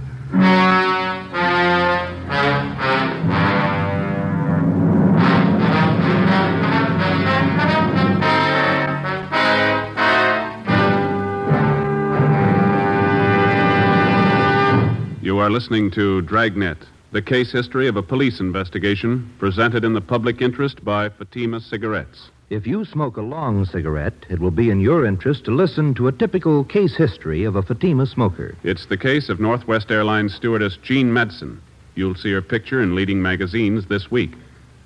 You 15.33 15.39
are 15.39 15.49
listening 15.49 15.91
to 15.93 16.21
Dragnet, 16.21 16.77
the 17.11 17.23
case 17.23 17.51
history 17.51 17.89
of 17.89 17.97
a 17.97 18.03
police 18.03 18.39
investigation 18.39 19.33
presented 19.39 19.83
in 19.83 19.95
the 19.95 20.01
public 20.03 20.43
interest 20.43 20.85
by 20.85 21.09
Fatima 21.09 21.59
Cigarettes. 21.59 22.29
If 22.51 22.67
you 22.67 22.85
smoke 22.85 23.17
a 23.17 23.23
long 23.23 23.65
cigarette, 23.65 24.27
it 24.29 24.41
will 24.41 24.51
be 24.51 24.69
in 24.69 24.79
your 24.79 25.07
interest 25.07 25.47
to 25.47 25.51
listen 25.51 25.95
to 25.95 26.07
a 26.07 26.13
typical 26.13 26.65
case 26.65 26.95
history 26.95 27.45
of 27.45 27.57
a 27.57 27.63
Fatima 27.63 28.05
smoker. 28.05 28.55
It's 28.63 28.85
the 28.85 28.99
case 28.99 29.31
of 29.31 29.41
Northwest 29.41 29.91
Airlines 29.91 30.35
stewardess 30.35 30.77
Jean 30.83 31.11
Medson. 31.11 31.61
You'll 31.95 32.15
see 32.15 32.33
her 32.33 32.43
picture 32.43 32.83
in 32.83 32.95
leading 32.95 33.23
magazines 33.23 33.87
this 33.87 34.11
week. 34.11 34.33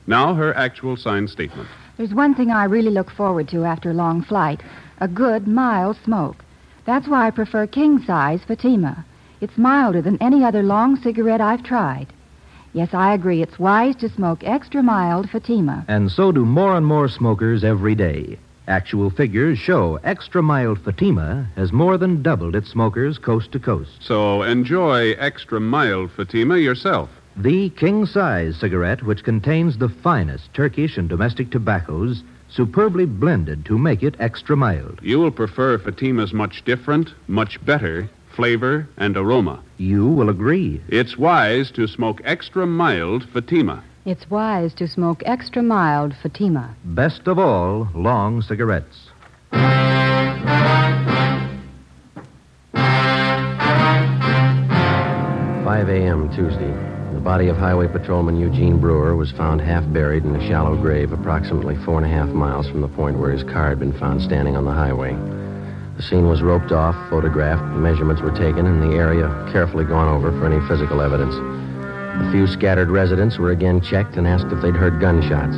Now, 0.07 0.33
her 0.35 0.57
actual 0.57 0.97
signed 0.97 1.29
statement. 1.29 1.69
There's 1.97 2.15
one 2.15 2.37
thing 2.37 2.53
I 2.53 2.67
really 2.67 2.93
look 2.93 3.11
forward 3.11 3.49
to 3.49 3.65
after 3.65 3.91
a 3.91 3.95
long 3.95 4.23
flight 4.23 4.63
a 5.01 5.09
good, 5.09 5.49
mild 5.49 5.99
smoke. 6.05 6.45
That's 6.85 7.09
why 7.09 7.27
I 7.27 7.33
prefer 7.33 7.67
king 7.67 8.01
size 8.05 8.45
Fatima. 8.47 9.05
It's 9.39 9.59
milder 9.59 10.01
than 10.01 10.17
any 10.21 10.45
other 10.45 10.63
long 10.63 10.97
cigarette 10.97 11.43
I've 11.43 11.63
tried. 11.63 12.07
Yes, 12.73 12.95
I 12.95 13.13
agree. 13.13 13.43
It's 13.43 13.59
wise 13.59 13.95
to 13.97 14.09
smoke 14.09 14.43
extra 14.43 14.83
mild 14.83 15.29
Fatima. 15.29 15.85
And 15.89 16.11
so 16.11 16.33
do 16.33 16.47
more 16.47 16.75
and 16.75 16.87
more 16.87 17.09
smokers 17.09 17.63
every 17.63 17.95
day. 17.95 18.39
Actual 18.67 19.11
figures 19.11 19.59
show 19.59 20.01
extra 20.03 20.43
mild 20.43 20.81
Fatima 20.81 21.47
has 21.55 21.73
more 21.73 21.99
than 21.99 22.23
doubled 22.23 22.57
its 22.57 22.71
smokers 22.71 23.19
coast 23.19 23.53
to 23.53 23.59
coast. 23.59 23.99
So 24.01 24.43
enjoy 24.43 25.13
extra 25.13 25.61
mild 25.61 26.13
Fatima 26.13 26.57
yourself. 26.57 27.11
The 27.37 27.69
king 27.71 28.07
size 28.07 28.57
cigarette, 28.57 29.03
which 29.03 29.23
contains 29.23 29.77
the 29.77 29.91
finest 29.91 30.53
Turkish 30.55 30.97
and 30.97 31.11
domestic 31.11 31.51
tobaccos, 31.51 32.23
superbly 32.49 33.05
blended 33.05 33.67
to 33.67 33.77
make 33.77 34.03
it 34.03 34.17
extra 34.19 34.57
mild. 34.57 34.99
You 35.03 35.19
will 35.19 35.31
prefer 35.31 35.77
Fatima's 35.77 36.33
much 36.33 36.65
different, 36.65 37.13
much 37.29 37.63
better 37.65 38.09
flavor 38.37 38.87
and 38.99 39.17
aroma. 39.17 39.63
You 39.79 40.07
will 40.07 40.29
agree. 40.29 40.83
It's 40.89 41.17
wise 41.17 41.71
to 41.73 41.89
smoke 41.89 42.21
extra 42.25 42.67
mild 42.67 43.27
Fatima. 43.33 43.83
It's 44.05 44.31
wise 44.31 44.75
to 44.75 44.87
smoke 44.87 45.23
extra 45.27 45.63
mild 45.63 46.15
Fatima. 46.23 46.77
Best 46.85 47.27
of 47.27 47.39
all, 47.39 47.89
long 47.95 48.43
cigarettes. 48.43 49.09
5 55.67 55.89
a.m. 55.89 56.29
Tuesday. 56.37 56.73
The 57.13 57.21
body 57.21 57.49
of 57.49 57.57
Highway 57.57 57.89
Patrolman 57.89 58.39
Eugene 58.39 58.79
Brewer 58.79 59.17
was 59.17 59.33
found 59.33 59.61
half 59.61 59.91
buried 59.93 60.25
in 60.25 60.37
a 60.37 60.49
shallow 60.49 60.77
grave 60.77 61.13
approximately 61.13 61.77
four 61.85 61.97
and 61.97 62.07
a 62.07 62.09
half 62.09 62.29
miles 62.29 62.69
from 62.69 62.83
the 62.83 62.89
point 62.89 63.19
where 63.19 63.33
his 63.33 63.43
car 63.43 63.71
had 63.71 63.81
been 63.81 63.99
found 63.99 64.23
standing 64.23 64.57
on 64.57 64.65
the 64.65 64.73
highway. 64.73 65.36
The 65.97 66.03
scene 66.03 66.29
was 66.29 66.43
roped 66.43 66.73
off, 66.73 66.95
photographed, 67.09 67.65
measurements 67.75 68.21
were 68.21 68.31
taken, 68.31 68.67
and 68.67 68.83
the 68.83 68.97
area 68.97 69.29
carefully 69.51 69.85
gone 69.85 70.15
over 70.15 70.31
for 70.33 70.45
any 70.45 70.61
physical 70.69 71.01
evidence. 71.01 71.35
A 71.35 72.31
few 72.31 72.47
scattered 72.47 72.91
residents 72.91 73.39
were 73.39 73.51
again 73.51 73.81
checked 73.81 74.17
and 74.17 74.27
asked 74.27 74.53
if 74.53 74.61
they'd 74.61 74.77
heard 74.77 75.01
gunshots. 75.01 75.57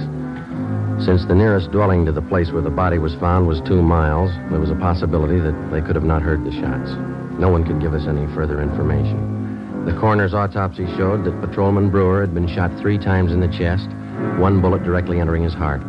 Since 1.04 1.24
the 1.24 1.34
nearest 1.34 1.72
dwelling 1.72 2.06
to 2.06 2.12
the 2.12 2.22
place 2.22 2.52
where 2.52 2.62
the 2.62 2.70
body 2.70 2.98
was 2.98 3.16
found 3.16 3.48
was 3.48 3.60
two 3.62 3.82
miles, 3.82 4.30
there 4.50 4.60
was 4.60 4.70
a 4.70 4.76
possibility 4.76 5.40
that 5.40 5.70
they 5.72 5.80
could 5.80 5.96
have 5.96 6.04
not 6.04 6.22
heard 6.22 6.44
the 6.44 6.52
shots. 6.52 6.90
No 7.38 7.48
one 7.48 7.64
could 7.64 7.80
give 7.80 7.94
us 7.94 8.06
any 8.06 8.26
further 8.34 8.62
information. 8.62 9.84
The 9.86 9.98
coroner's 9.98 10.34
autopsy 10.34 10.86
showed 10.96 11.24
that 11.24 11.40
Patrolman 11.40 11.90
Brewer 11.90 12.20
had 12.20 12.34
been 12.34 12.46
shot 12.46 12.70
three 12.78 12.98
times 12.98 13.32
in 13.32 13.40
the 13.40 13.48
chest, 13.48 13.88
one 14.38 14.60
bullet 14.60 14.84
directly 14.84 15.18
entering 15.18 15.42
his 15.42 15.54
heart. 15.54 15.82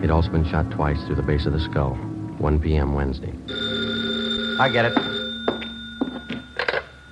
He'd 0.00 0.10
also 0.10 0.30
been 0.30 0.48
shot 0.48 0.70
twice 0.72 1.00
through 1.04 1.16
the 1.16 1.22
base 1.22 1.46
of 1.46 1.52
the 1.52 1.60
skull. 1.60 1.94
1 2.38 2.58
p.m. 2.60 2.94
Wednesday. 2.94 3.32
I 4.62 4.68
get 4.68 4.84
it. 4.84 4.96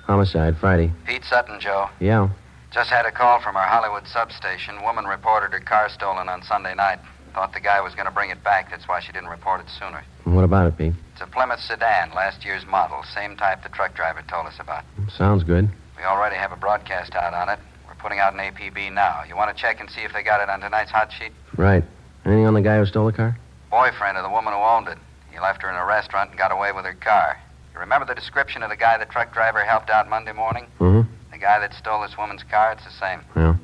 Homicide, 0.05 0.55
Friday. 0.57 0.89
Pete 1.05 1.25
Sutton, 1.25 1.59
Joe. 1.59 1.89
Yeah. 1.99 2.29
Just 2.71 2.89
had 2.89 3.05
a 3.05 3.11
call 3.11 3.41
from 3.41 3.57
our 3.57 3.67
Hollywood 3.67 4.07
substation. 4.07 4.81
Woman 4.83 5.03
reported 5.03 5.51
her 5.51 5.59
car 5.59 5.89
stolen 5.89 6.29
on 6.29 6.43
Sunday 6.43 6.73
night. 6.73 6.99
Thought 7.33 7.51
the 7.51 7.59
guy 7.59 7.81
was 7.81 7.93
going 7.93 8.05
to 8.05 8.11
bring 8.11 8.29
it 8.29 8.41
back. 8.41 8.71
That's 8.71 8.87
why 8.87 9.01
she 9.01 9.11
didn't 9.11 9.27
report 9.27 9.59
it 9.59 9.65
sooner. 9.77 10.01
What 10.23 10.45
about 10.45 10.67
it, 10.67 10.77
Pete? 10.77 10.93
It's 11.11 11.21
a 11.21 11.27
Plymouth 11.27 11.59
sedan, 11.59 12.11
last 12.15 12.45
year's 12.45 12.65
model. 12.65 13.03
Same 13.13 13.35
type 13.35 13.63
the 13.63 13.69
truck 13.69 13.95
driver 13.95 14.23
told 14.29 14.47
us 14.47 14.55
about. 14.57 14.85
Sounds 15.17 15.43
good. 15.43 15.67
We 15.97 16.03
already 16.05 16.37
have 16.37 16.53
a 16.53 16.57
broadcast 16.57 17.15
out 17.15 17.33
on 17.33 17.49
it. 17.49 17.59
We're 17.85 17.95
putting 17.95 18.19
out 18.19 18.33
an 18.33 18.39
APB 18.39 18.93
now. 18.93 19.23
You 19.27 19.35
want 19.35 19.53
to 19.53 19.61
check 19.61 19.81
and 19.81 19.89
see 19.89 20.03
if 20.03 20.13
they 20.13 20.23
got 20.23 20.39
it 20.39 20.47
on 20.47 20.61
tonight's 20.61 20.91
hot 20.91 21.11
sheet? 21.11 21.33
Right. 21.57 21.83
Anything 22.23 22.45
on 22.45 22.53
the 22.53 22.61
guy 22.61 22.77
who 22.77 22.85
stole 22.85 23.07
the 23.07 23.11
car? 23.11 23.37
Boyfriend 23.69 24.15
of 24.15 24.23
the 24.23 24.29
woman 24.29 24.53
who 24.53 24.59
owned 24.59 24.87
it. 24.87 24.97
He 25.31 25.39
left 25.39 25.61
her 25.61 25.69
in 25.69 25.75
a 25.75 25.85
restaurant 25.85 26.31
and 26.31 26.37
got 26.37 26.51
away 26.51 26.71
with 26.71 26.85
her 26.85 26.93
car. 26.93 27.37
You 27.73 27.79
remember 27.79 28.05
the 28.05 28.15
description 28.15 28.63
of 28.63 28.69
the 28.69 28.75
guy 28.75 28.97
the 28.97 29.05
truck 29.05 29.33
driver 29.33 29.63
helped 29.63 29.89
out 29.89 30.09
Monday 30.09 30.33
morning? 30.33 30.67
Mm-hmm. 30.79 31.09
The 31.31 31.37
guy 31.37 31.59
that 31.59 31.73
stole 31.73 32.01
this 32.01 32.17
woman's 32.17 32.43
car? 32.43 32.73
It's 32.73 32.83
the 32.83 32.91
same. 32.91 33.21
Yeah. 33.35 33.55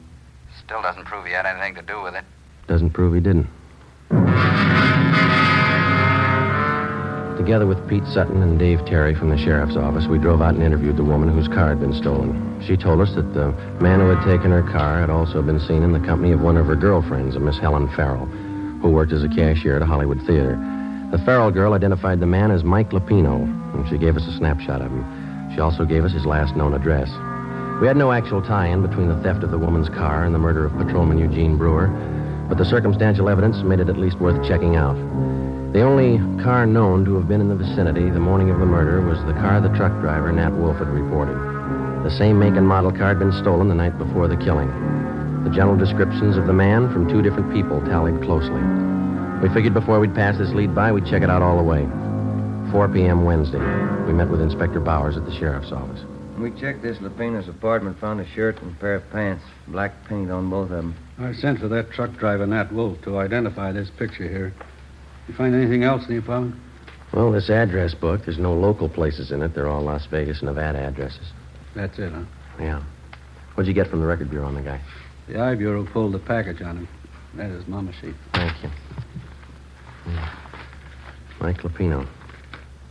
Still 0.64 0.82
doesn't 0.82 1.06
prove 1.06 1.26
he 1.26 1.34
had 1.34 1.46
anything 1.46 1.76
to 1.76 1.82
do 1.82 2.02
with 2.02 2.16
it. 2.16 2.24
Doesn't 2.68 2.92
prove 2.92 3.14
he 3.14 3.20
didn't. 3.20 3.48
Together 7.38 7.68
with 7.68 7.88
Pete 7.88 8.04
Sutton 8.08 8.42
and 8.42 8.58
Dave 8.58 8.84
Terry 8.86 9.14
from 9.14 9.30
the 9.30 9.38
sheriff's 9.38 9.76
office, 9.76 10.08
we 10.08 10.18
drove 10.18 10.42
out 10.42 10.56
and 10.56 10.64
interviewed 10.64 10.98
the 10.98 11.04
woman 11.04 11.30
whose 11.30 11.48
car 11.48 11.70
had 11.70 11.80
been 11.80 11.94
stolen. 11.94 12.64
She 12.66 12.76
told 12.76 13.00
us 13.00 13.14
that 13.16 13.34
the 13.34 13.52
man 13.80 14.00
who 14.00 14.10
had 14.10 14.26
taken 14.26 14.52
her 14.52 14.64
car 14.64 15.00
had 15.00 15.10
also 15.10 15.42
been 15.42 15.60
seen 15.60 15.84
in 15.84 15.94
the 15.94 16.00
company 16.00 16.32
of 16.32 16.42
one 16.42 16.58
of 16.58 16.66
her 16.66 16.76
girlfriends, 16.76 17.36
a 17.36 17.40
Miss 17.40 17.58
Helen 17.58 17.88
Farrell, 17.96 18.26
who 18.82 18.90
worked 18.90 19.14
as 19.14 19.24
a 19.24 19.30
cashier 19.30 19.76
at 19.76 19.82
a 19.82 19.86
Hollywood 19.86 20.20
theater. 20.26 20.58
The 21.10 21.20
Farrell 21.20 21.52
girl 21.52 21.72
identified 21.72 22.20
the 22.20 22.26
man 22.26 22.52
as 22.52 22.66
Mike 22.66 22.90
Lupino, 22.90 23.44
and 23.74 23.88
she 23.88 23.98
gave 23.98 24.18
us 24.18 24.28
a 24.28 24.36
snapshot 24.36 24.82
of 24.82 24.92
him. 24.92 25.52
She 25.56 25.62
also 25.62 25.86
gave 25.86 26.04
us 26.04 26.12
his 26.12 26.26
last 26.26 26.58
known 26.58 26.74
address. 26.74 27.10
We 27.80 27.88
had 27.88 27.96
no 27.96 28.12
actual 28.12 28.42
tie-in 28.42 28.82
between 28.82 29.08
the 29.08 29.16
theft 29.24 29.42
of 29.42 29.52
the 29.52 29.58
woman's 29.58 29.88
car 29.88 30.26
and 30.26 30.36
the 30.36 30.40
murder 30.40 30.66
of 30.66 30.76
Patrolman 30.78 31.18
Eugene 31.18 31.58
Brewer, 31.58 31.88
but 32.50 32.58
the 32.58 32.66
circumstantial 32.66 33.30
evidence 33.30 33.64
made 33.64 33.80
it 33.80 33.88
at 33.88 33.98
least 33.98 34.20
worth 34.20 34.46
checking 34.46 34.76
out. 34.76 34.98
The 35.72 35.82
only 35.82 36.18
car 36.44 36.66
known 36.66 37.06
to 37.06 37.16
have 37.16 37.30
been 37.30 37.40
in 37.40 37.48
the 37.48 37.56
vicinity 37.56 38.10
the 38.10 38.20
morning 38.20 38.50
of 38.50 38.60
the 38.60 38.66
murder 38.66 39.00
was 39.00 39.24
the 39.24 39.40
car 39.40 39.62
the 39.62 39.76
truck 39.78 39.94
driver, 40.02 40.34
Nat 40.34 40.50
Wolf, 40.50 40.78
had 40.78 40.90
reported. 40.90 41.38
The 42.04 42.18
same 42.18 42.38
make 42.38 42.56
and 42.56 42.68
model 42.68 42.92
car 42.92 43.08
had 43.10 43.20
been 43.20 43.32
stolen 43.32 43.70
the 43.70 43.76
night 43.76 43.98
before 43.98 44.28
the 44.28 44.36
killing. 44.36 44.68
The 45.46 45.52
general 45.52 45.78
descriptions 45.78 46.36
of 46.36 46.48
the 46.48 46.54
man 46.54 46.92
from 46.92 47.08
two 47.08 47.22
different 47.22 47.54
people 47.54 47.80
tallied 47.82 48.22
closely. 48.24 48.87
We 49.42 49.50
figured 49.54 49.74
before 49.74 50.00
we'd 50.00 50.16
pass 50.16 50.38
this 50.38 50.50
lead 50.54 50.74
by, 50.74 50.92
we'd 50.92 51.06
check 51.06 51.22
it 51.22 51.30
out 51.30 51.44
all 51.44 51.58
the 51.58 51.64
way. 51.64 51.86
4 52.72 52.90
p.m. 52.90 53.24
Wednesday. 53.24 53.60
We 54.08 54.14
met 54.14 54.30
with 54.30 54.42
Inspector 54.42 54.80
Bowers 54.80 55.16
at 55.16 55.26
the 55.26 55.36
sheriff's 55.38 55.72
office. 55.72 56.02
We 56.40 56.52
checked 56.60 56.82
this 56.82 56.98
Lupino's 56.98 57.48
apartment, 57.48 58.00
found 58.00 58.20
a 58.20 58.28
shirt 58.34 58.62
and 58.62 58.76
a 58.76 58.80
pair 58.80 58.96
of 58.96 59.10
pants, 59.12 59.44
black 59.68 59.92
paint 60.08 60.32
on 60.32 60.50
both 60.50 60.72
of 60.72 60.78
them. 60.78 60.96
I 61.20 61.34
sent 61.34 61.60
for 61.60 61.68
that 61.68 61.92
truck 61.92 62.18
driver, 62.18 62.46
Nat 62.48 62.72
Wolf, 62.72 63.02
to 63.04 63.18
identify 63.20 63.72
this 63.72 63.90
picture 63.92 64.28
here. 64.28 64.54
You 65.28 65.34
find 65.36 65.54
anything 65.54 65.84
else 65.84 66.06
in 66.08 66.12
the 66.12 66.18
apartment? 66.18 66.56
Well, 67.14 67.32
this 67.32 67.50
address 67.50 67.94
book, 67.94 68.26
there's 68.26 68.38
no 68.38 68.54
local 68.54 68.90
places 68.90 69.32
in 69.32 69.42
it. 69.42 69.54
They're 69.54 69.68
all 69.68 69.82
Las 69.84 70.06
Vegas, 70.08 70.40
and 70.40 70.48
Nevada 70.48 70.80
addresses. 70.80 71.32
That's 71.76 71.98
it, 72.00 72.12
huh? 72.12 72.24
Yeah. 72.60 72.84
What'd 73.54 73.68
you 73.68 73.74
get 73.74 73.90
from 73.90 74.02
the 74.02 74.08
record 74.08 74.30
bureau 74.30 74.48
on 74.48 74.56
the 74.56 74.62
guy? 74.62 74.82
The 75.28 75.40
I 75.40 75.56
Bureau 75.56 75.86
pulled 75.86 76.14
the 76.14 76.20
package 76.20 76.62
on 76.62 76.78
him. 76.78 76.88
That 77.36 77.50
is 77.52 77.68
Mama 77.68 77.94
sheet. 78.02 78.16
Thank 78.34 78.64
you. 78.64 78.70
Yeah. 81.48 81.54
Mike 81.54 81.64
Lupino. 81.64 82.08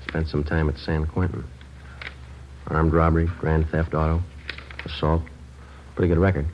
Spent 0.09 0.29
some 0.29 0.45
time 0.45 0.69
at 0.69 0.79
San 0.79 1.07
Quentin. 1.07 1.45
Armed 2.69 2.93
robbery, 2.93 3.29
grand 3.39 3.69
theft 3.69 3.95
auto, 3.95 4.23
assault. 4.85 5.23
Pretty 5.95 6.09
good 6.09 6.21
record. 6.21 6.47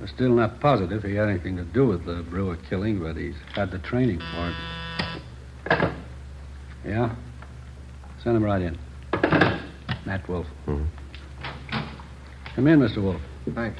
We're 0.00 0.06
still 0.08 0.34
not 0.34 0.60
positive 0.60 1.02
he 1.02 1.14
had 1.14 1.28
anything 1.28 1.56
to 1.56 1.64
do 1.64 1.86
with 1.86 2.04
the 2.06 2.24
Brewer 2.28 2.56
killing, 2.68 3.00
but 3.00 3.16
he's 3.16 3.34
had 3.54 3.70
the 3.70 3.78
training 3.78 4.20
for 4.20 4.52
it. 5.70 5.92
Yeah? 6.84 7.14
Send 8.22 8.36
him 8.36 8.44
right 8.44 8.62
in. 8.62 8.78
Nat 10.06 10.28
Wolf. 10.28 10.46
Mhm. 10.66 10.86
Come 12.54 12.66
in, 12.66 12.80
Mr. 12.80 13.02
Wolf. 13.02 13.20
Thanks. 13.54 13.78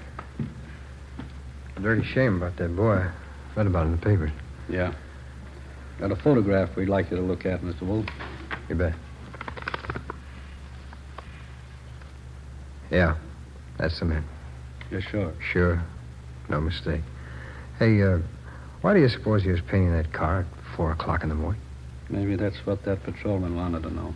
Dirty 1.80 2.04
shame 2.04 2.36
about 2.36 2.56
that 2.56 2.76
boy. 2.76 3.04
Read 3.56 3.66
about 3.66 3.84
it 3.84 3.86
in 3.86 3.92
the 3.92 3.98
papers. 3.98 4.30
Yeah. 4.68 4.92
Got 6.02 6.10
a 6.10 6.16
photograph 6.16 6.74
we'd 6.74 6.88
like 6.88 7.12
you 7.12 7.16
to 7.16 7.22
look 7.22 7.46
at, 7.46 7.60
Mr. 7.60 7.82
Wolf. 7.82 8.04
You 8.68 8.74
bet. 8.74 8.92
Yeah, 12.90 13.16
that's 13.78 14.00
the 14.00 14.06
man. 14.06 14.24
You're 14.90 15.00
sure? 15.00 15.32
Sure. 15.52 15.80
No 16.48 16.60
mistake. 16.60 17.02
Hey, 17.78 18.02
uh, 18.02 18.18
why 18.80 18.94
do 18.94 19.00
you 19.00 19.08
suppose 19.08 19.44
he 19.44 19.50
was 19.50 19.60
painting 19.60 19.92
that 19.92 20.12
car 20.12 20.40
at 20.40 20.46
four 20.76 20.90
o'clock 20.90 21.22
in 21.22 21.28
the 21.28 21.36
morning? 21.36 21.60
Maybe 22.10 22.34
that's 22.34 22.58
what 22.66 22.84
that 22.84 23.04
patrolman 23.04 23.54
wanted 23.54 23.84
to 23.84 23.90
know. 23.94 24.12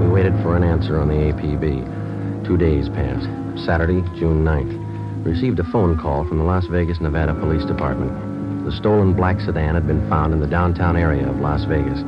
We 0.00 0.08
waited 0.08 0.32
for 0.42 0.56
an 0.56 0.64
answer 0.64 0.98
on 0.98 1.08
the 1.08 1.14
APB. 1.14 2.46
Two 2.46 2.56
days 2.56 2.88
passed. 2.88 3.26
Saturday, 3.66 4.00
June 4.18 4.42
9th. 4.46 4.87
Received 5.24 5.58
a 5.58 5.64
phone 5.64 5.98
call 5.98 6.24
from 6.24 6.38
the 6.38 6.44
Las 6.44 6.66
Vegas, 6.66 7.00
Nevada 7.00 7.34
Police 7.34 7.64
Department. 7.64 8.64
The 8.64 8.72
stolen 8.72 9.14
black 9.14 9.40
sedan 9.40 9.74
had 9.74 9.86
been 9.86 10.08
found 10.08 10.32
in 10.32 10.40
the 10.40 10.46
downtown 10.46 10.96
area 10.96 11.28
of 11.28 11.40
Las 11.40 11.64
Vegas. 11.64 12.02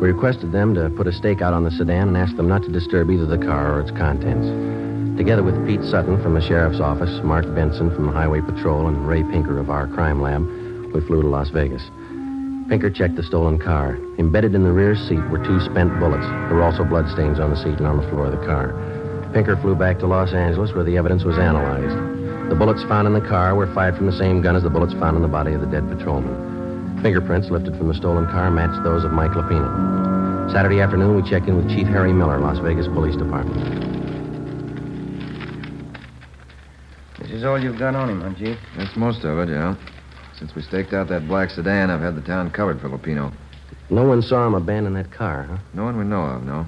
We 0.00 0.08
requested 0.08 0.52
them 0.52 0.74
to 0.74 0.90
put 0.90 1.06
a 1.06 1.12
stake 1.12 1.40
out 1.40 1.54
on 1.54 1.64
the 1.64 1.70
sedan 1.70 2.08
and 2.08 2.16
asked 2.16 2.36
them 2.36 2.48
not 2.48 2.62
to 2.62 2.68
disturb 2.68 3.10
either 3.10 3.26
the 3.26 3.38
car 3.38 3.74
or 3.74 3.80
its 3.80 3.90
contents. 3.92 4.46
Together 5.16 5.42
with 5.42 5.66
Pete 5.66 5.82
Sutton 5.84 6.22
from 6.22 6.34
the 6.34 6.40
sheriff's 6.40 6.80
office, 6.80 7.22
Mark 7.22 7.44
Benson 7.54 7.94
from 7.94 8.06
the 8.06 8.12
Highway 8.12 8.40
Patrol, 8.40 8.86
and 8.86 9.08
Ray 9.08 9.22
Pinker 9.22 9.58
of 9.58 9.70
our 9.70 9.86
crime 9.86 10.20
lab, 10.20 10.42
we 10.92 11.00
flew 11.00 11.22
to 11.22 11.28
Las 11.28 11.50
Vegas. 11.50 11.82
Pinker 12.68 12.90
checked 12.90 13.16
the 13.16 13.22
stolen 13.22 13.58
car. 13.58 13.98
Embedded 14.18 14.54
in 14.54 14.62
the 14.62 14.72
rear 14.72 14.94
seat 14.94 15.24
were 15.30 15.44
two 15.44 15.60
spent 15.60 15.98
bullets. 15.98 16.26
There 16.26 16.54
were 16.54 16.62
also 16.62 16.84
bloodstains 16.84 17.40
on 17.40 17.50
the 17.50 17.56
seat 17.56 17.78
and 17.78 17.86
on 17.86 17.96
the 17.96 18.08
floor 18.10 18.26
of 18.26 18.32
the 18.32 18.46
car. 18.46 18.74
Pinker 19.32 19.56
flew 19.56 19.74
back 19.74 19.98
to 20.00 20.06
Los 20.06 20.32
Angeles 20.32 20.72
where 20.72 20.84
the 20.84 20.96
evidence 20.96 21.24
was 21.24 21.38
analyzed. 21.38 22.17
The 22.48 22.54
bullets 22.54 22.82
found 22.84 23.06
in 23.06 23.12
the 23.12 23.20
car 23.20 23.54
were 23.54 23.72
fired 23.74 23.94
from 23.96 24.06
the 24.06 24.16
same 24.16 24.40
gun 24.40 24.56
as 24.56 24.62
the 24.62 24.70
bullets 24.70 24.94
found 24.94 25.16
in 25.16 25.22
the 25.22 25.28
body 25.28 25.52
of 25.52 25.60
the 25.60 25.66
dead 25.66 25.86
patrolman. 25.86 27.02
Fingerprints 27.02 27.50
lifted 27.50 27.76
from 27.76 27.88
the 27.88 27.94
stolen 27.94 28.24
car 28.26 28.50
matched 28.50 28.82
those 28.82 29.04
of 29.04 29.12
Mike 29.12 29.32
Lupino. 29.32 30.50
Saturday 30.50 30.80
afternoon, 30.80 31.14
we 31.14 31.28
check 31.28 31.46
in 31.46 31.56
with 31.56 31.68
Chief 31.68 31.86
Harry 31.86 32.12
Miller, 32.12 32.38
Las 32.40 32.58
Vegas 32.60 32.86
Police 32.86 33.16
Department. 33.16 33.58
This 37.18 37.30
is 37.32 37.44
all 37.44 37.62
you've 37.62 37.78
got 37.78 37.94
on 37.94 38.08
him, 38.08 38.22
huh, 38.22 38.32
Chief? 38.38 38.58
That's 38.78 38.96
most 38.96 39.24
of 39.24 39.38
it, 39.40 39.50
yeah. 39.50 39.76
Since 40.38 40.54
we 40.54 40.62
staked 40.62 40.94
out 40.94 41.08
that 41.08 41.28
black 41.28 41.50
sedan, 41.50 41.90
I've 41.90 42.00
had 42.00 42.16
the 42.16 42.22
town 42.22 42.50
covered 42.50 42.80
for 42.80 42.88
Lupino. 42.88 43.30
No 43.90 44.04
one 44.04 44.22
saw 44.22 44.46
him 44.46 44.54
abandon 44.54 44.94
that 44.94 45.12
car, 45.12 45.42
huh? 45.42 45.58
No 45.74 45.84
one 45.84 45.98
we 45.98 46.04
know 46.04 46.22
of, 46.22 46.44
no. 46.44 46.64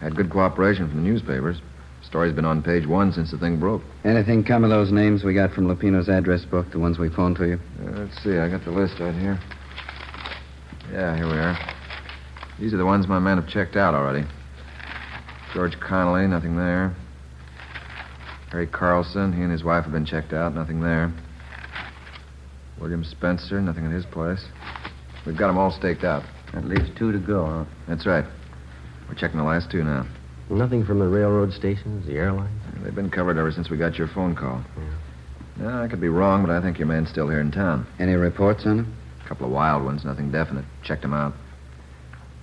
Had 0.00 0.16
good 0.16 0.30
cooperation 0.30 0.88
from 0.88 0.96
the 0.96 1.08
newspapers. 1.08 1.60
Story's 2.06 2.34
been 2.34 2.44
on 2.44 2.62
page 2.62 2.86
one 2.86 3.12
since 3.12 3.32
the 3.32 3.38
thing 3.38 3.58
broke. 3.58 3.82
Anything 4.04 4.44
come 4.44 4.62
of 4.62 4.70
those 4.70 4.92
names 4.92 5.24
we 5.24 5.34
got 5.34 5.52
from 5.52 5.66
Lupino's 5.66 6.08
address 6.08 6.44
book, 6.44 6.70
the 6.70 6.78
ones 6.78 6.98
we 6.98 7.08
phoned 7.08 7.36
to 7.36 7.48
you? 7.48 7.60
Uh, 7.80 7.98
let's 7.98 8.22
see, 8.22 8.38
I 8.38 8.48
got 8.48 8.64
the 8.64 8.70
list 8.70 9.00
right 9.00 9.14
here. 9.14 9.38
Yeah, 10.92 11.16
here 11.16 11.26
we 11.26 11.32
are. 11.32 11.58
These 12.60 12.72
are 12.72 12.76
the 12.76 12.86
ones 12.86 13.08
my 13.08 13.18
men 13.18 13.38
have 13.38 13.48
checked 13.48 13.74
out 13.74 13.94
already. 13.94 14.24
George 15.52 15.78
Connolly, 15.80 16.28
nothing 16.28 16.56
there. 16.56 16.94
Harry 18.50 18.68
Carlson, 18.68 19.32
he 19.32 19.42
and 19.42 19.50
his 19.50 19.64
wife 19.64 19.82
have 19.82 19.92
been 19.92 20.06
checked 20.06 20.32
out, 20.32 20.54
nothing 20.54 20.80
there. 20.80 21.12
William 22.80 23.02
Spencer, 23.02 23.60
nothing 23.60 23.84
at 23.84 23.92
his 23.92 24.06
place. 24.06 24.44
We've 25.26 25.36
got 25.36 25.48
them 25.48 25.58
all 25.58 25.72
staked 25.72 26.04
out. 26.04 26.22
That 26.54 26.64
leaves 26.64 26.88
two 26.96 27.10
to 27.10 27.18
go, 27.18 27.46
huh? 27.46 27.64
That's 27.88 28.06
right. 28.06 28.24
We're 29.08 29.16
checking 29.16 29.38
the 29.38 29.44
last 29.44 29.72
two 29.72 29.82
now. 29.82 30.06
Nothing 30.48 30.84
from 30.84 31.00
the 31.00 31.08
railroad 31.08 31.52
stations, 31.52 32.06
the 32.06 32.16
airlines? 32.16 32.62
They've 32.82 32.94
been 32.94 33.10
covered 33.10 33.36
ever 33.36 33.50
since 33.50 33.68
we 33.68 33.76
got 33.76 33.96
your 33.98 34.06
phone 34.08 34.36
call. 34.36 34.62
Yeah, 35.60 35.82
I 35.82 35.88
could 35.88 36.00
be 36.00 36.08
wrong, 36.08 36.44
but 36.44 36.52
I 36.52 36.60
think 36.60 36.78
your 36.78 36.86
man's 36.86 37.08
still 37.08 37.28
here 37.28 37.40
in 37.40 37.50
town. 37.50 37.86
Any 37.98 38.14
reports 38.14 38.64
on 38.64 38.80
him? 38.80 38.96
A 39.24 39.28
couple 39.28 39.46
of 39.46 39.52
wild 39.52 39.84
ones, 39.84 40.04
nothing 40.04 40.30
definite. 40.30 40.64
Checked 40.84 41.02
him 41.02 41.14
out. 41.14 41.34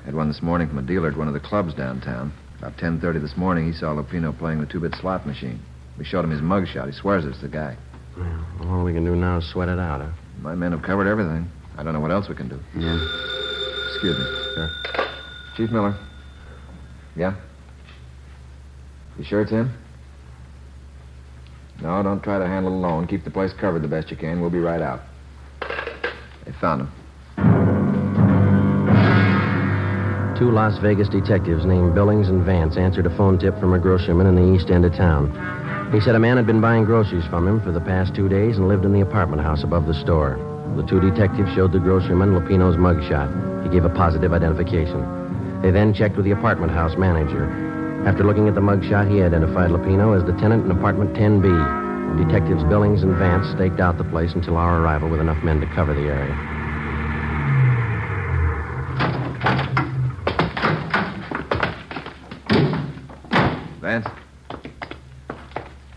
Had 0.04 0.16
one 0.16 0.28
this 0.28 0.42
morning 0.42 0.68
from 0.68 0.80
a 0.80 0.82
dealer 0.82 1.10
at 1.10 1.18
one 1.18 1.30
of 1.30 1.34
the 1.34 1.40
clubs 1.40 1.74
downtown. 1.74 2.34
About 2.58 2.76
10.30 2.78 3.22
this 3.22 3.38
morning, 3.38 3.72
he 3.72 3.78
saw 3.78 3.94
Lupino 3.94 4.38
playing 4.38 4.60
the 4.60 4.66
two-bit 4.66 4.96
slot 4.96 5.26
machine. 5.26 5.62
We 5.98 6.04
showed 6.04 6.26
him 6.26 6.32
his 6.32 6.42
mugshot. 6.42 6.88
He 6.88 6.94
swears 6.94 7.24
it's 7.24 7.40
the 7.42 7.48
guy. 7.48 7.78
Well, 8.18 8.46
all 8.64 8.84
we 8.84 8.94
can 8.94 9.06
do 9.06 9.16
now 9.16 9.38
is 9.38 9.50
sweat 9.50 9.70
it 9.70 9.80
out, 9.80 10.02
huh? 10.02 10.12
My 10.42 10.56
men 10.56 10.72
have 10.72 10.82
covered 10.82 11.08
everything. 11.08 11.48
I 11.78 11.84
don't 11.84 11.94
know 11.94 12.00
what 12.00 12.12
else 12.12 12.28
we 12.28 12.36
can 12.36 12.50
do. 12.50 12.60
Yeah. 12.76 13.00
Excuse 13.92 14.18
me. 14.18 14.26
Sure. 14.56 14.70
Chief 15.56 15.72
Miller. 15.72 15.96
Yeah? 17.16 17.36
You 19.18 19.24
sure 19.24 19.42
it's 19.42 19.52
him? 19.52 19.72
No, 21.82 22.02
don't 22.02 22.24
try 22.24 22.40
to 22.40 22.48
handle 22.48 22.72
it 22.72 22.76
alone. 22.76 23.08
Keep 23.08 23.24
the 23.24 23.32
place 23.32 23.52
covered 23.60 23.82
the 23.82 23.88
best 23.88 24.10
you 24.10 24.18
can. 24.18 24.42
We'll 24.42 24.50
be 24.50 24.60
right 24.60 24.82
out. 24.82 25.02
They 26.46 26.52
found 26.60 26.82
him. 26.82 26.92
Two 30.38 30.52
Las 30.52 30.78
Vegas 30.80 31.10
detectives 31.10 31.66
named 31.66 31.94
Billings 31.94 32.28
and 32.28 32.44
Vance 32.44 32.76
answered 32.76 33.06
a 33.06 33.16
phone 33.16 33.38
tip 33.38 33.60
from 33.60 33.74
a 33.74 33.80
groceryman 33.80 34.28
in 34.28 34.36
the 34.36 34.56
east 34.56 34.72
end 34.72 34.84
of 34.84 34.94
town. 34.94 35.32
He 35.94 36.02
said 36.02 36.16
a 36.16 36.20
man 36.20 36.38
had 36.38 36.48
been 36.48 36.60
buying 36.60 36.86
groceries 36.86 37.26
from 37.28 37.48
him 37.48 37.62
for 37.62 37.72
the 37.72 37.82
past 37.82 38.16
two 38.16 38.28
days 38.28 38.58
and 38.58 38.68
lived 38.68 38.84
in 38.84 38.94
the 38.94 39.02
apartment 39.02 39.42
house 39.44 39.64
above 39.64 39.86
the 39.86 39.94
store. 39.94 40.38
The 40.76 40.88
two 40.88 41.00
detectives 41.00 41.54
showed 41.54 41.72
the 41.72 41.78
groceryman 41.78 42.34
Lupino's 42.34 42.78
mugshot. 42.78 43.64
He 43.64 43.70
gave 43.70 43.86
a 43.86 43.90
positive 43.90 44.34
identification. 44.34 45.62
They 45.62 45.70
then 45.70 45.94
checked 45.94 46.16
with 46.16 46.26
the 46.26 46.32
apartment 46.32 46.72
house 46.72 46.98
manager. 46.98 47.73
After 48.06 48.24
looking 48.24 48.48
at 48.48 48.56
the 48.56 48.62
mugshot, 48.62 49.10
he 49.10 49.22
identified 49.22 49.72
Lupino 49.72 50.16
as 50.18 50.26
the 50.26 50.34
tenant 50.40 50.66
in 50.66 50.72
apartment 50.72 51.14
10B. 51.14 51.48
Detectives 52.28 52.64
Billings 52.66 53.02
and 53.02 53.16
Vance 53.16 53.48
staked 53.56 53.80
out 53.80 53.98
the 53.98 54.04
place 54.04 54.34
until 54.34 54.58
our 54.58 54.82
arrival 54.82 55.10
with 55.10 55.22
enough 55.22 55.42
men 55.44 55.60
to 55.62 55.68
cover 55.74 55.94
the 55.94 56.02
area. 56.02 56.36
Vance, 63.82 64.08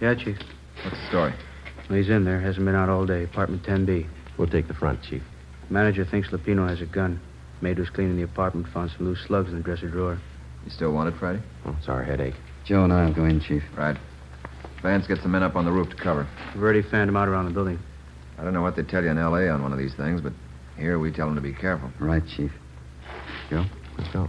Yeah, 0.01 0.15
Chief. 0.15 0.37
what's 0.85 0.97
the 0.99 1.07
story? 1.09 1.33
Well, 1.89 1.99
he's 1.99 2.11
in 2.11 2.25
there. 2.25 2.41
Hasn't 2.41 2.67
been 2.67 2.75
out 2.75 2.89
all 2.89 3.07
day. 3.07 3.25
Apartment 3.25 3.63
10B. 3.63 4.07
We'll 4.37 4.49
take 4.49 4.69
the 4.69 4.75
front, 4.75 5.03
Chief. 5.03 5.23
Manager 5.71 6.05
thinks 6.05 6.29
Lupino 6.29 6.69
has 6.69 6.81
a 6.81 6.87
gun. 6.87 7.21
Maid 7.61 7.79
was 7.79 7.89
cleaning 7.91 8.17
the 8.17 8.23
apartment, 8.23 8.67
found 8.69 8.91
some 8.91 9.07
loose 9.07 9.25
slugs 9.27 9.51
in 9.51 9.57
the 9.59 9.63
dresser 9.63 9.89
drawer. 9.89 10.19
You 10.67 10.73
still 10.73 10.93
want 10.93 11.09
it, 11.09 11.19
Friday? 11.19 11.41
Oh, 11.65 11.77
it's 11.79 11.89
our 11.89 12.03
headache. 12.03 12.35
Joe 12.65 12.83
and 12.85 12.93
I'll 12.93 13.13
go 13.13 13.25
in, 13.25 13.41
Chief. 13.41 13.63
Right. 13.77 13.97
Vance, 14.83 15.07
get 15.07 15.23
some 15.23 15.31
men 15.31 15.45
up 15.45 15.55
on 15.55 15.65
the 15.65 15.71
roof 15.71 15.89
to 15.91 15.97
cover. 15.97 16.27
We've 16.55 16.63
already 16.63 16.83
fanned 16.83 17.09
them 17.09 17.17
out 17.17 17.29
around 17.29 17.45
the 17.47 17.53
building. 17.53 17.79
I 18.37 18.43
don't 18.45 18.53
know 18.53 18.63
what 18.63 18.75
they 18.75 18.83
tell 18.83 19.03
you 19.03 19.11
in 19.11 19.17
L.A. 19.17 19.49
on 19.49 19.63
one 19.63 19.73
of 19.73 19.79
these 19.79 19.95
things, 19.95 20.21
but 20.21 20.33
here 20.77 20.99
we 20.99 21.13
tell 21.13 21.27
them 21.27 21.37
to 21.37 21.41
be 21.41 21.55
careful. 21.55 21.91
Right, 22.01 22.23
Chief. 22.27 22.51
Joe? 23.49 23.65
Let's 23.97 24.13
go. 24.13 24.29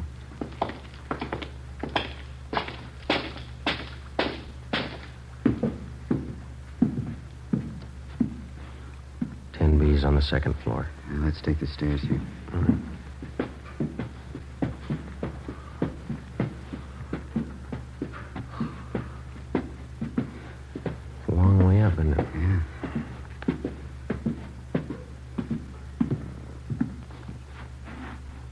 Ten 9.53 9.79
B's 9.79 10.05
on 10.05 10.13
the 10.15 10.21
second 10.21 10.55
floor. 10.63 10.87
Yeah, 11.11 11.25
let's 11.25 11.41
take 11.41 11.59
the 11.59 11.67
stairs 11.67 12.01
here. 12.01 12.21
All 12.53 12.61
right. 12.61 12.77
It's 21.19 21.27
a 21.29 21.31
long 21.35 21.67
way 21.67 21.81
up, 21.81 21.93
isn't 21.93 22.13
it? 22.13 22.27
Yeah. 22.35 22.61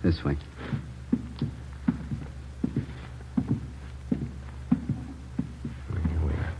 This 0.04 0.24
way. 0.24 0.38
Here 5.80 6.22
we 6.24 6.32
are. 6.32 6.54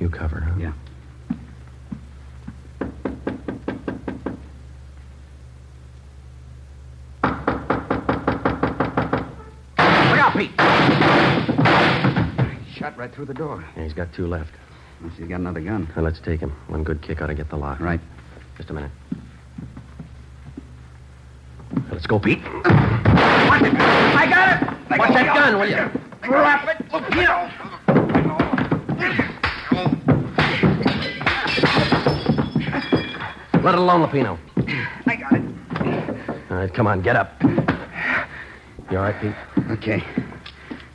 You 0.00 0.10
cover, 0.10 0.40
huh? 0.40 0.56
Yeah. 0.58 0.72
Look! 10.42 10.50
Shot 12.74 12.96
right 12.96 13.14
through 13.14 13.26
the 13.26 13.34
door. 13.34 13.64
Yeah, 13.76 13.84
he's 13.84 13.92
got 13.92 14.12
two 14.12 14.26
left. 14.26 14.50
Unless 15.00 15.18
he's 15.18 15.28
got 15.28 15.38
another 15.40 15.60
gun. 15.60 15.88
Now, 15.94 16.02
let's 16.02 16.18
take 16.18 16.40
him. 16.40 16.50
One 16.66 16.82
good 16.82 17.00
kick 17.00 17.22
ought 17.22 17.28
to 17.28 17.34
get 17.34 17.48
the 17.48 17.56
lock. 17.56 17.78
Right. 17.80 18.00
Just 18.56 18.70
a 18.70 18.72
minute. 18.72 18.90
Now, 21.74 21.82
let's 21.92 22.06
go, 22.06 22.18
Pete. 22.18 22.40
I 22.64 24.26
got 24.28 24.62
it! 24.62 24.98
Watch 24.98 25.12
that 25.14 25.26
gun, 25.34 25.58
will 25.60 25.68
you? 25.68 25.90
Drop 26.22 26.68
it! 26.68 26.78
Lupino! 26.88 27.50
Let 33.62 33.74
it 33.74 33.78
alone, 33.78 34.08
Lupino. 34.08 34.38
I 35.06 35.16
got 35.16 35.32
it. 35.34 35.42
All 36.50 36.56
right, 36.56 36.74
come 36.74 36.86
on, 36.88 37.00
get 37.00 37.14
up. 37.14 37.40
You 38.90 38.98
all 38.98 39.04
right, 39.04 39.20
Pete? 39.20 39.34
Okay. 39.70 40.04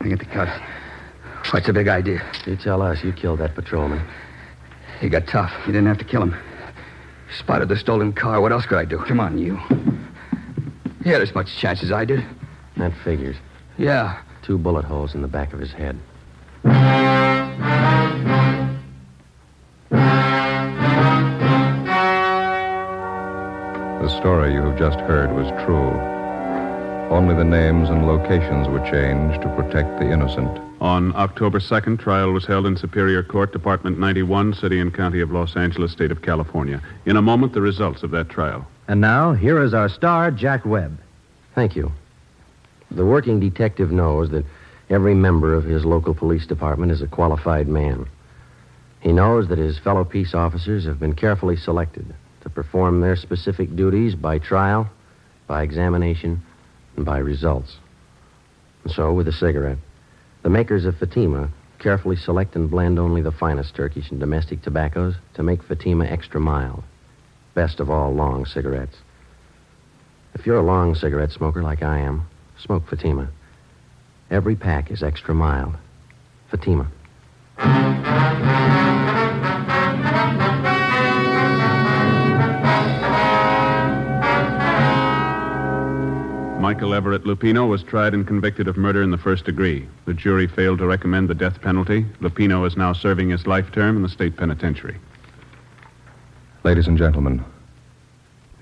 I 0.07 0.09
get 0.09 0.19
the 0.19 0.25
cuffs. 0.25 0.57
What's 1.51 1.67
the 1.67 1.73
big 1.73 1.89
idea? 1.89 2.25
You 2.45 2.55
tell 2.55 2.81
us. 2.81 3.03
You 3.03 3.11
killed 3.11 3.39
that 3.39 3.55
patrolman. 3.55 4.01
He 5.01 5.09
got 5.09 5.27
tough. 5.27 5.51
You 5.65 5.73
didn't 5.73 5.87
have 5.87 5.97
to 5.97 6.05
kill 6.05 6.21
him. 6.21 6.33
Spotted 7.37 7.67
the 7.67 7.75
stolen 7.75 8.13
car. 8.13 8.39
What 8.39 8.53
else 8.53 8.65
could 8.65 8.77
I 8.77 8.85
do? 8.85 8.99
Come 8.99 9.19
on, 9.19 9.37
you. 9.37 9.59
He 11.03 11.09
had 11.09 11.21
as 11.21 11.35
much 11.35 11.53
chance 11.57 11.83
as 11.83 11.91
I 11.91 12.05
did. 12.05 12.25
That 12.77 12.93
figures. 13.03 13.35
Yeah. 13.77 14.21
Two 14.43 14.57
bullet 14.57 14.85
holes 14.85 15.13
in 15.13 15.21
the 15.21 15.27
back 15.27 15.51
of 15.51 15.59
his 15.59 15.73
head. 15.73 15.99
The 24.01 24.09
story 24.19 24.53
you 24.53 24.61
have 24.61 24.79
just 24.79 25.01
heard 25.01 25.33
was 25.35 25.49
true. 25.65 26.16
Only 27.09 27.35
the 27.35 27.43
names 27.43 27.89
and 27.89 28.05
locations 28.05 28.67
were 28.67 28.81
changed 28.91 29.41
to 29.41 29.55
protect 29.55 29.97
the 29.97 30.11
innocent. 30.11 30.59
On 30.81 31.15
October 31.15 31.59
2nd, 31.59 31.99
trial 31.99 32.33
was 32.33 32.45
held 32.45 32.65
in 32.65 32.75
Superior 32.75 33.23
Court, 33.23 33.53
Department 33.53 33.97
91, 33.97 34.53
City 34.53 34.79
and 34.81 34.93
County 34.93 35.21
of 35.21 35.31
Los 35.31 35.55
Angeles, 35.55 35.93
State 35.93 36.11
of 36.11 36.21
California. 36.21 36.81
In 37.05 37.15
a 37.15 37.21
moment, 37.21 37.53
the 37.53 37.61
results 37.61 38.03
of 38.03 38.11
that 38.11 38.27
trial. 38.27 38.67
And 38.89 38.99
now, 38.99 39.31
here 39.33 39.63
is 39.63 39.73
our 39.73 39.87
star, 39.87 40.31
Jack 40.31 40.65
Webb. 40.65 40.99
Thank 41.55 41.77
you. 41.77 41.93
The 42.91 43.05
working 43.05 43.39
detective 43.39 43.89
knows 43.89 44.29
that 44.31 44.45
every 44.89 45.15
member 45.15 45.53
of 45.53 45.63
his 45.63 45.85
local 45.85 46.13
police 46.13 46.45
department 46.45 46.91
is 46.91 47.01
a 47.01 47.07
qualified 47.07 47.69
man. 47.69 48.05
He 48.99 49.13
knows 49.13 49.47
that 49.47 49.57
his 49.57 49.79
fellow 49.79 50.03
peace 50.03 50.33
officers 50.33 50.83
have 50.83 50.99
been 50.99 51.15
carefully 51.15 51.55
selected 51.55 52.13
to 52.41 52.49
perform 52.49 52.99
their 52.99 53.15
specific 53.15 53.75
duties 53.77 54.13
by 54.13 54.39
trial, 54.39 54.89
by 55.47 55.63
examination, 55.63 56.43
and 56.97 57.05
by 57.05 57.19
results. 57.19 57.77
And 58.83 58.91
so, 58.91 59.13
with 59.13 59.27
a 59.27 59.31
cigarette, 59.31 59.77
the 60.43 60.49
makers 60.49 60.85
of 60.85 60.97
Fatima 60.97 61.49
carefully 61.79 62.15
select 62.15 62.55
and 62.55 62.69
blend 62.69 62.99
only 62.99 63.21
the 63.21 63.31
finest 63.31 63.75
Turkish 63.75 64.09
and 64.11 64.19
domestic 64.19 64.61
tobaccos 64.61 65.15
to 65.35 65.43
make 65.43 65.63
Fatima 65.63 66.05
extra 66.05 66.39
mild. 66.39 66.83
Best 67.53 67.79
of 67.79 67.89
all, 67.89 68.13
long 68.13 68.45
cigarettes. 68.45 68.97
If 70.33 70.45
you're 70.45 70.57
a 70.57 70.63
long 70.63 70.95
cigarette 70.95 71.31
smoker 71.31 71.63
like 71.63 71.83
I 71.83 71.99
am, 71.99 72.27
smoke 72.59 72.87
Fatima. 72.89 73.29
Every 74.29 74.55
pack 74.55 74.91
is 74.91 75.03
extra 75.03 75.33
mild. 75.33 75.75
Fatima. 76.49 76.91
Everett 86.97 87.25
Lupino 87.25 87.69
was 87.69 87.83
tried 87.83 88.15
and 88.15 88.25
convicted 88.25 88.67
of 88.67 88.75
murder 88.75 89.03
in 89.03 89.11
the 89.11 89.19
first 89.19 89.45
degree. 89.45 89.87
The 90.05 90.15
jury 90.15 90.47
failed 90.47 90.79
to 90.79 90.87
recommend 90.87 91.29
the 91.29 91.35
death 91.35 91.61
penalty. 91.61 92.07
Lupino 92.21 92.65
is 92.65 92.75
now 92.75 92.91
serving 92.91 93.29
his 93.29 93.45
life 93.45 93.71
term 93.71 93.97
in 93.97 94.01
the 94.01 94.09
state 94.09 94.35
penitentiary. 94.35 94.97
Ladies 96.63 96.87
and 96.87 96.97
gentlemen, 96.97 97.45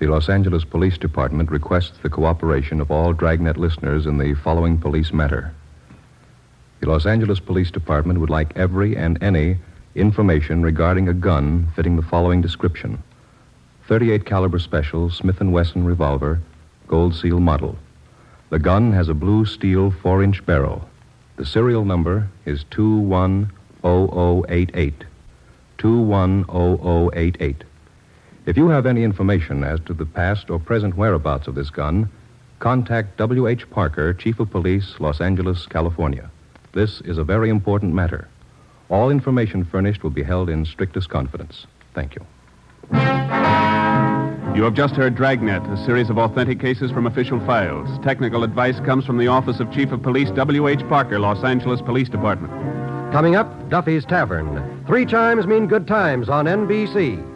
the 0.00 0.08
Los 0.08 0.28
Angeles 0.28 0.64
Police 0.64 0.98
Department 0.98 1.50
requests 1.50 1.96
the 2.02 2.10
cooperation 2.10 2.78
of 2.78 2.90
all 2.90 3.14
Dragnet 3.14 3.56
listeners 3.56 4.04
in 4.04 4.18
the 4.18 4.34
following 4.34 4.76
police 4.76 5.14
matter. 5.14 5.54
The 6.80 6.90
Los 6.90 7.06
Angeles 7.06 7.40
Police 7.40 7.70
Department 7.70 8.20
would 8.20 8.28
like 8.28 8.54
every 8.54 8.98
and 8.98 9.16
any 9.22 9.56
information 9.94 10.62
regarding 10.62 11.08
a 11.08 11.14
gun 11.14 11.68
fitting 11.74 11.96
the 11.96 12.02
following 12.02 12.42
description: 12.42 13.02
38 13.88 14.26
caliber 14.26 14.58
special 14.58 15.08
Smith 15.08 15.40
& 15.40 15.40
Wesson 15.40 15.86
revolver, 15.86 16.42
gold 16.86 17.14
seal 17.14 17.40
model. 17.40 17.78
The 18.50 18.60
gun 18.60 18.92
has 18.92 19.08
a 19.08 19.14
blue 19.14 19.44
steel 19.44 19.90
4-inch 19.90 20.46
barrel. 20.46 20.88
The 21.36 21.44
serial 21.44 21.84
number 21.84 22.28
is 22.44 22.64
210088. 22.70 25.04
210088. 25.78 27.64
If 28.46 28.56
you 28.56 28.68
have 28.68 28.86
any 28.86 29.02
information 29.02 29.64
as 29.64 29.80
to 29.80 29.92
the 29.92 30.06
past 30.06 30.48
or 30.48 30.60
present 30.60 30.96
whereabouts 30.96 31.48
of 31.48 31.56
this 31.56 31.70
gun, 31.70 32.08
contact 32.60 33.16
W.H. 33.16 33.68
Parker, 33.70 34.14
Chief 34.14 34.38
of 34.38 34.48
Police, 34.50 34.94
Los 35.00 35.20
Angeles, 35.20 35.66
California. 35.66 36.30
This 36.72 37.00
is 37.00 37.18
a 37.18 37.24
very 37.24 37.50
important 37.50 37.94
matter. 37.94 38.28
All 38.88 39.10
information 39.10 39.64
furnished 39.64 40.04
will 40.04 40.10
be 40.10 40.22
held 40.22 40.48
in 40.48 40.64
strictest 40.64 41.08
confidence. 41.08 41.66
Thank 41.94 42.14
you. 42.14 42.24
You 44.56 44.62
have 44.62 44.72
just 44.72 44.94
heard 44.94 45.14
Dragnet, 45.14 45.62
a 45.66 45.84
series 45.84 46.08
of 46.08 46.16
authentic 46.16 46.58
cases 46.58 46.90
from 46.90 47.06
official 47.06 47.38
files. 47.40 47.86
Technical 48.02 48.42
advice 48.42 48.80
comes 48.80 49.04
from 49.04 49.18
the 49.18 49.28
Office 49.28 49.60
of 49.60 49.70
Chief 49.70 49.92
of 49.92 50.02
Police 50.02 50.30
W.H. 50.30 50.80
Parker, 50.88 51.18
Los 51.18 51.44
Angeles 51.44 51.82
Police 51.82 52.08
Department. 52.08 52.50
Coming 53.12 53.36
up, 53.36 53.68
Duffy's 53.68 54.06
Tavern. 54.06 54.82
Three 54.86 55.04
chimes 55.04 55.46
mean 55.46 55.66
good 55.66 55.86
times 55.86 56.30
on 56.30 56.46
NBC. 56.46 57.35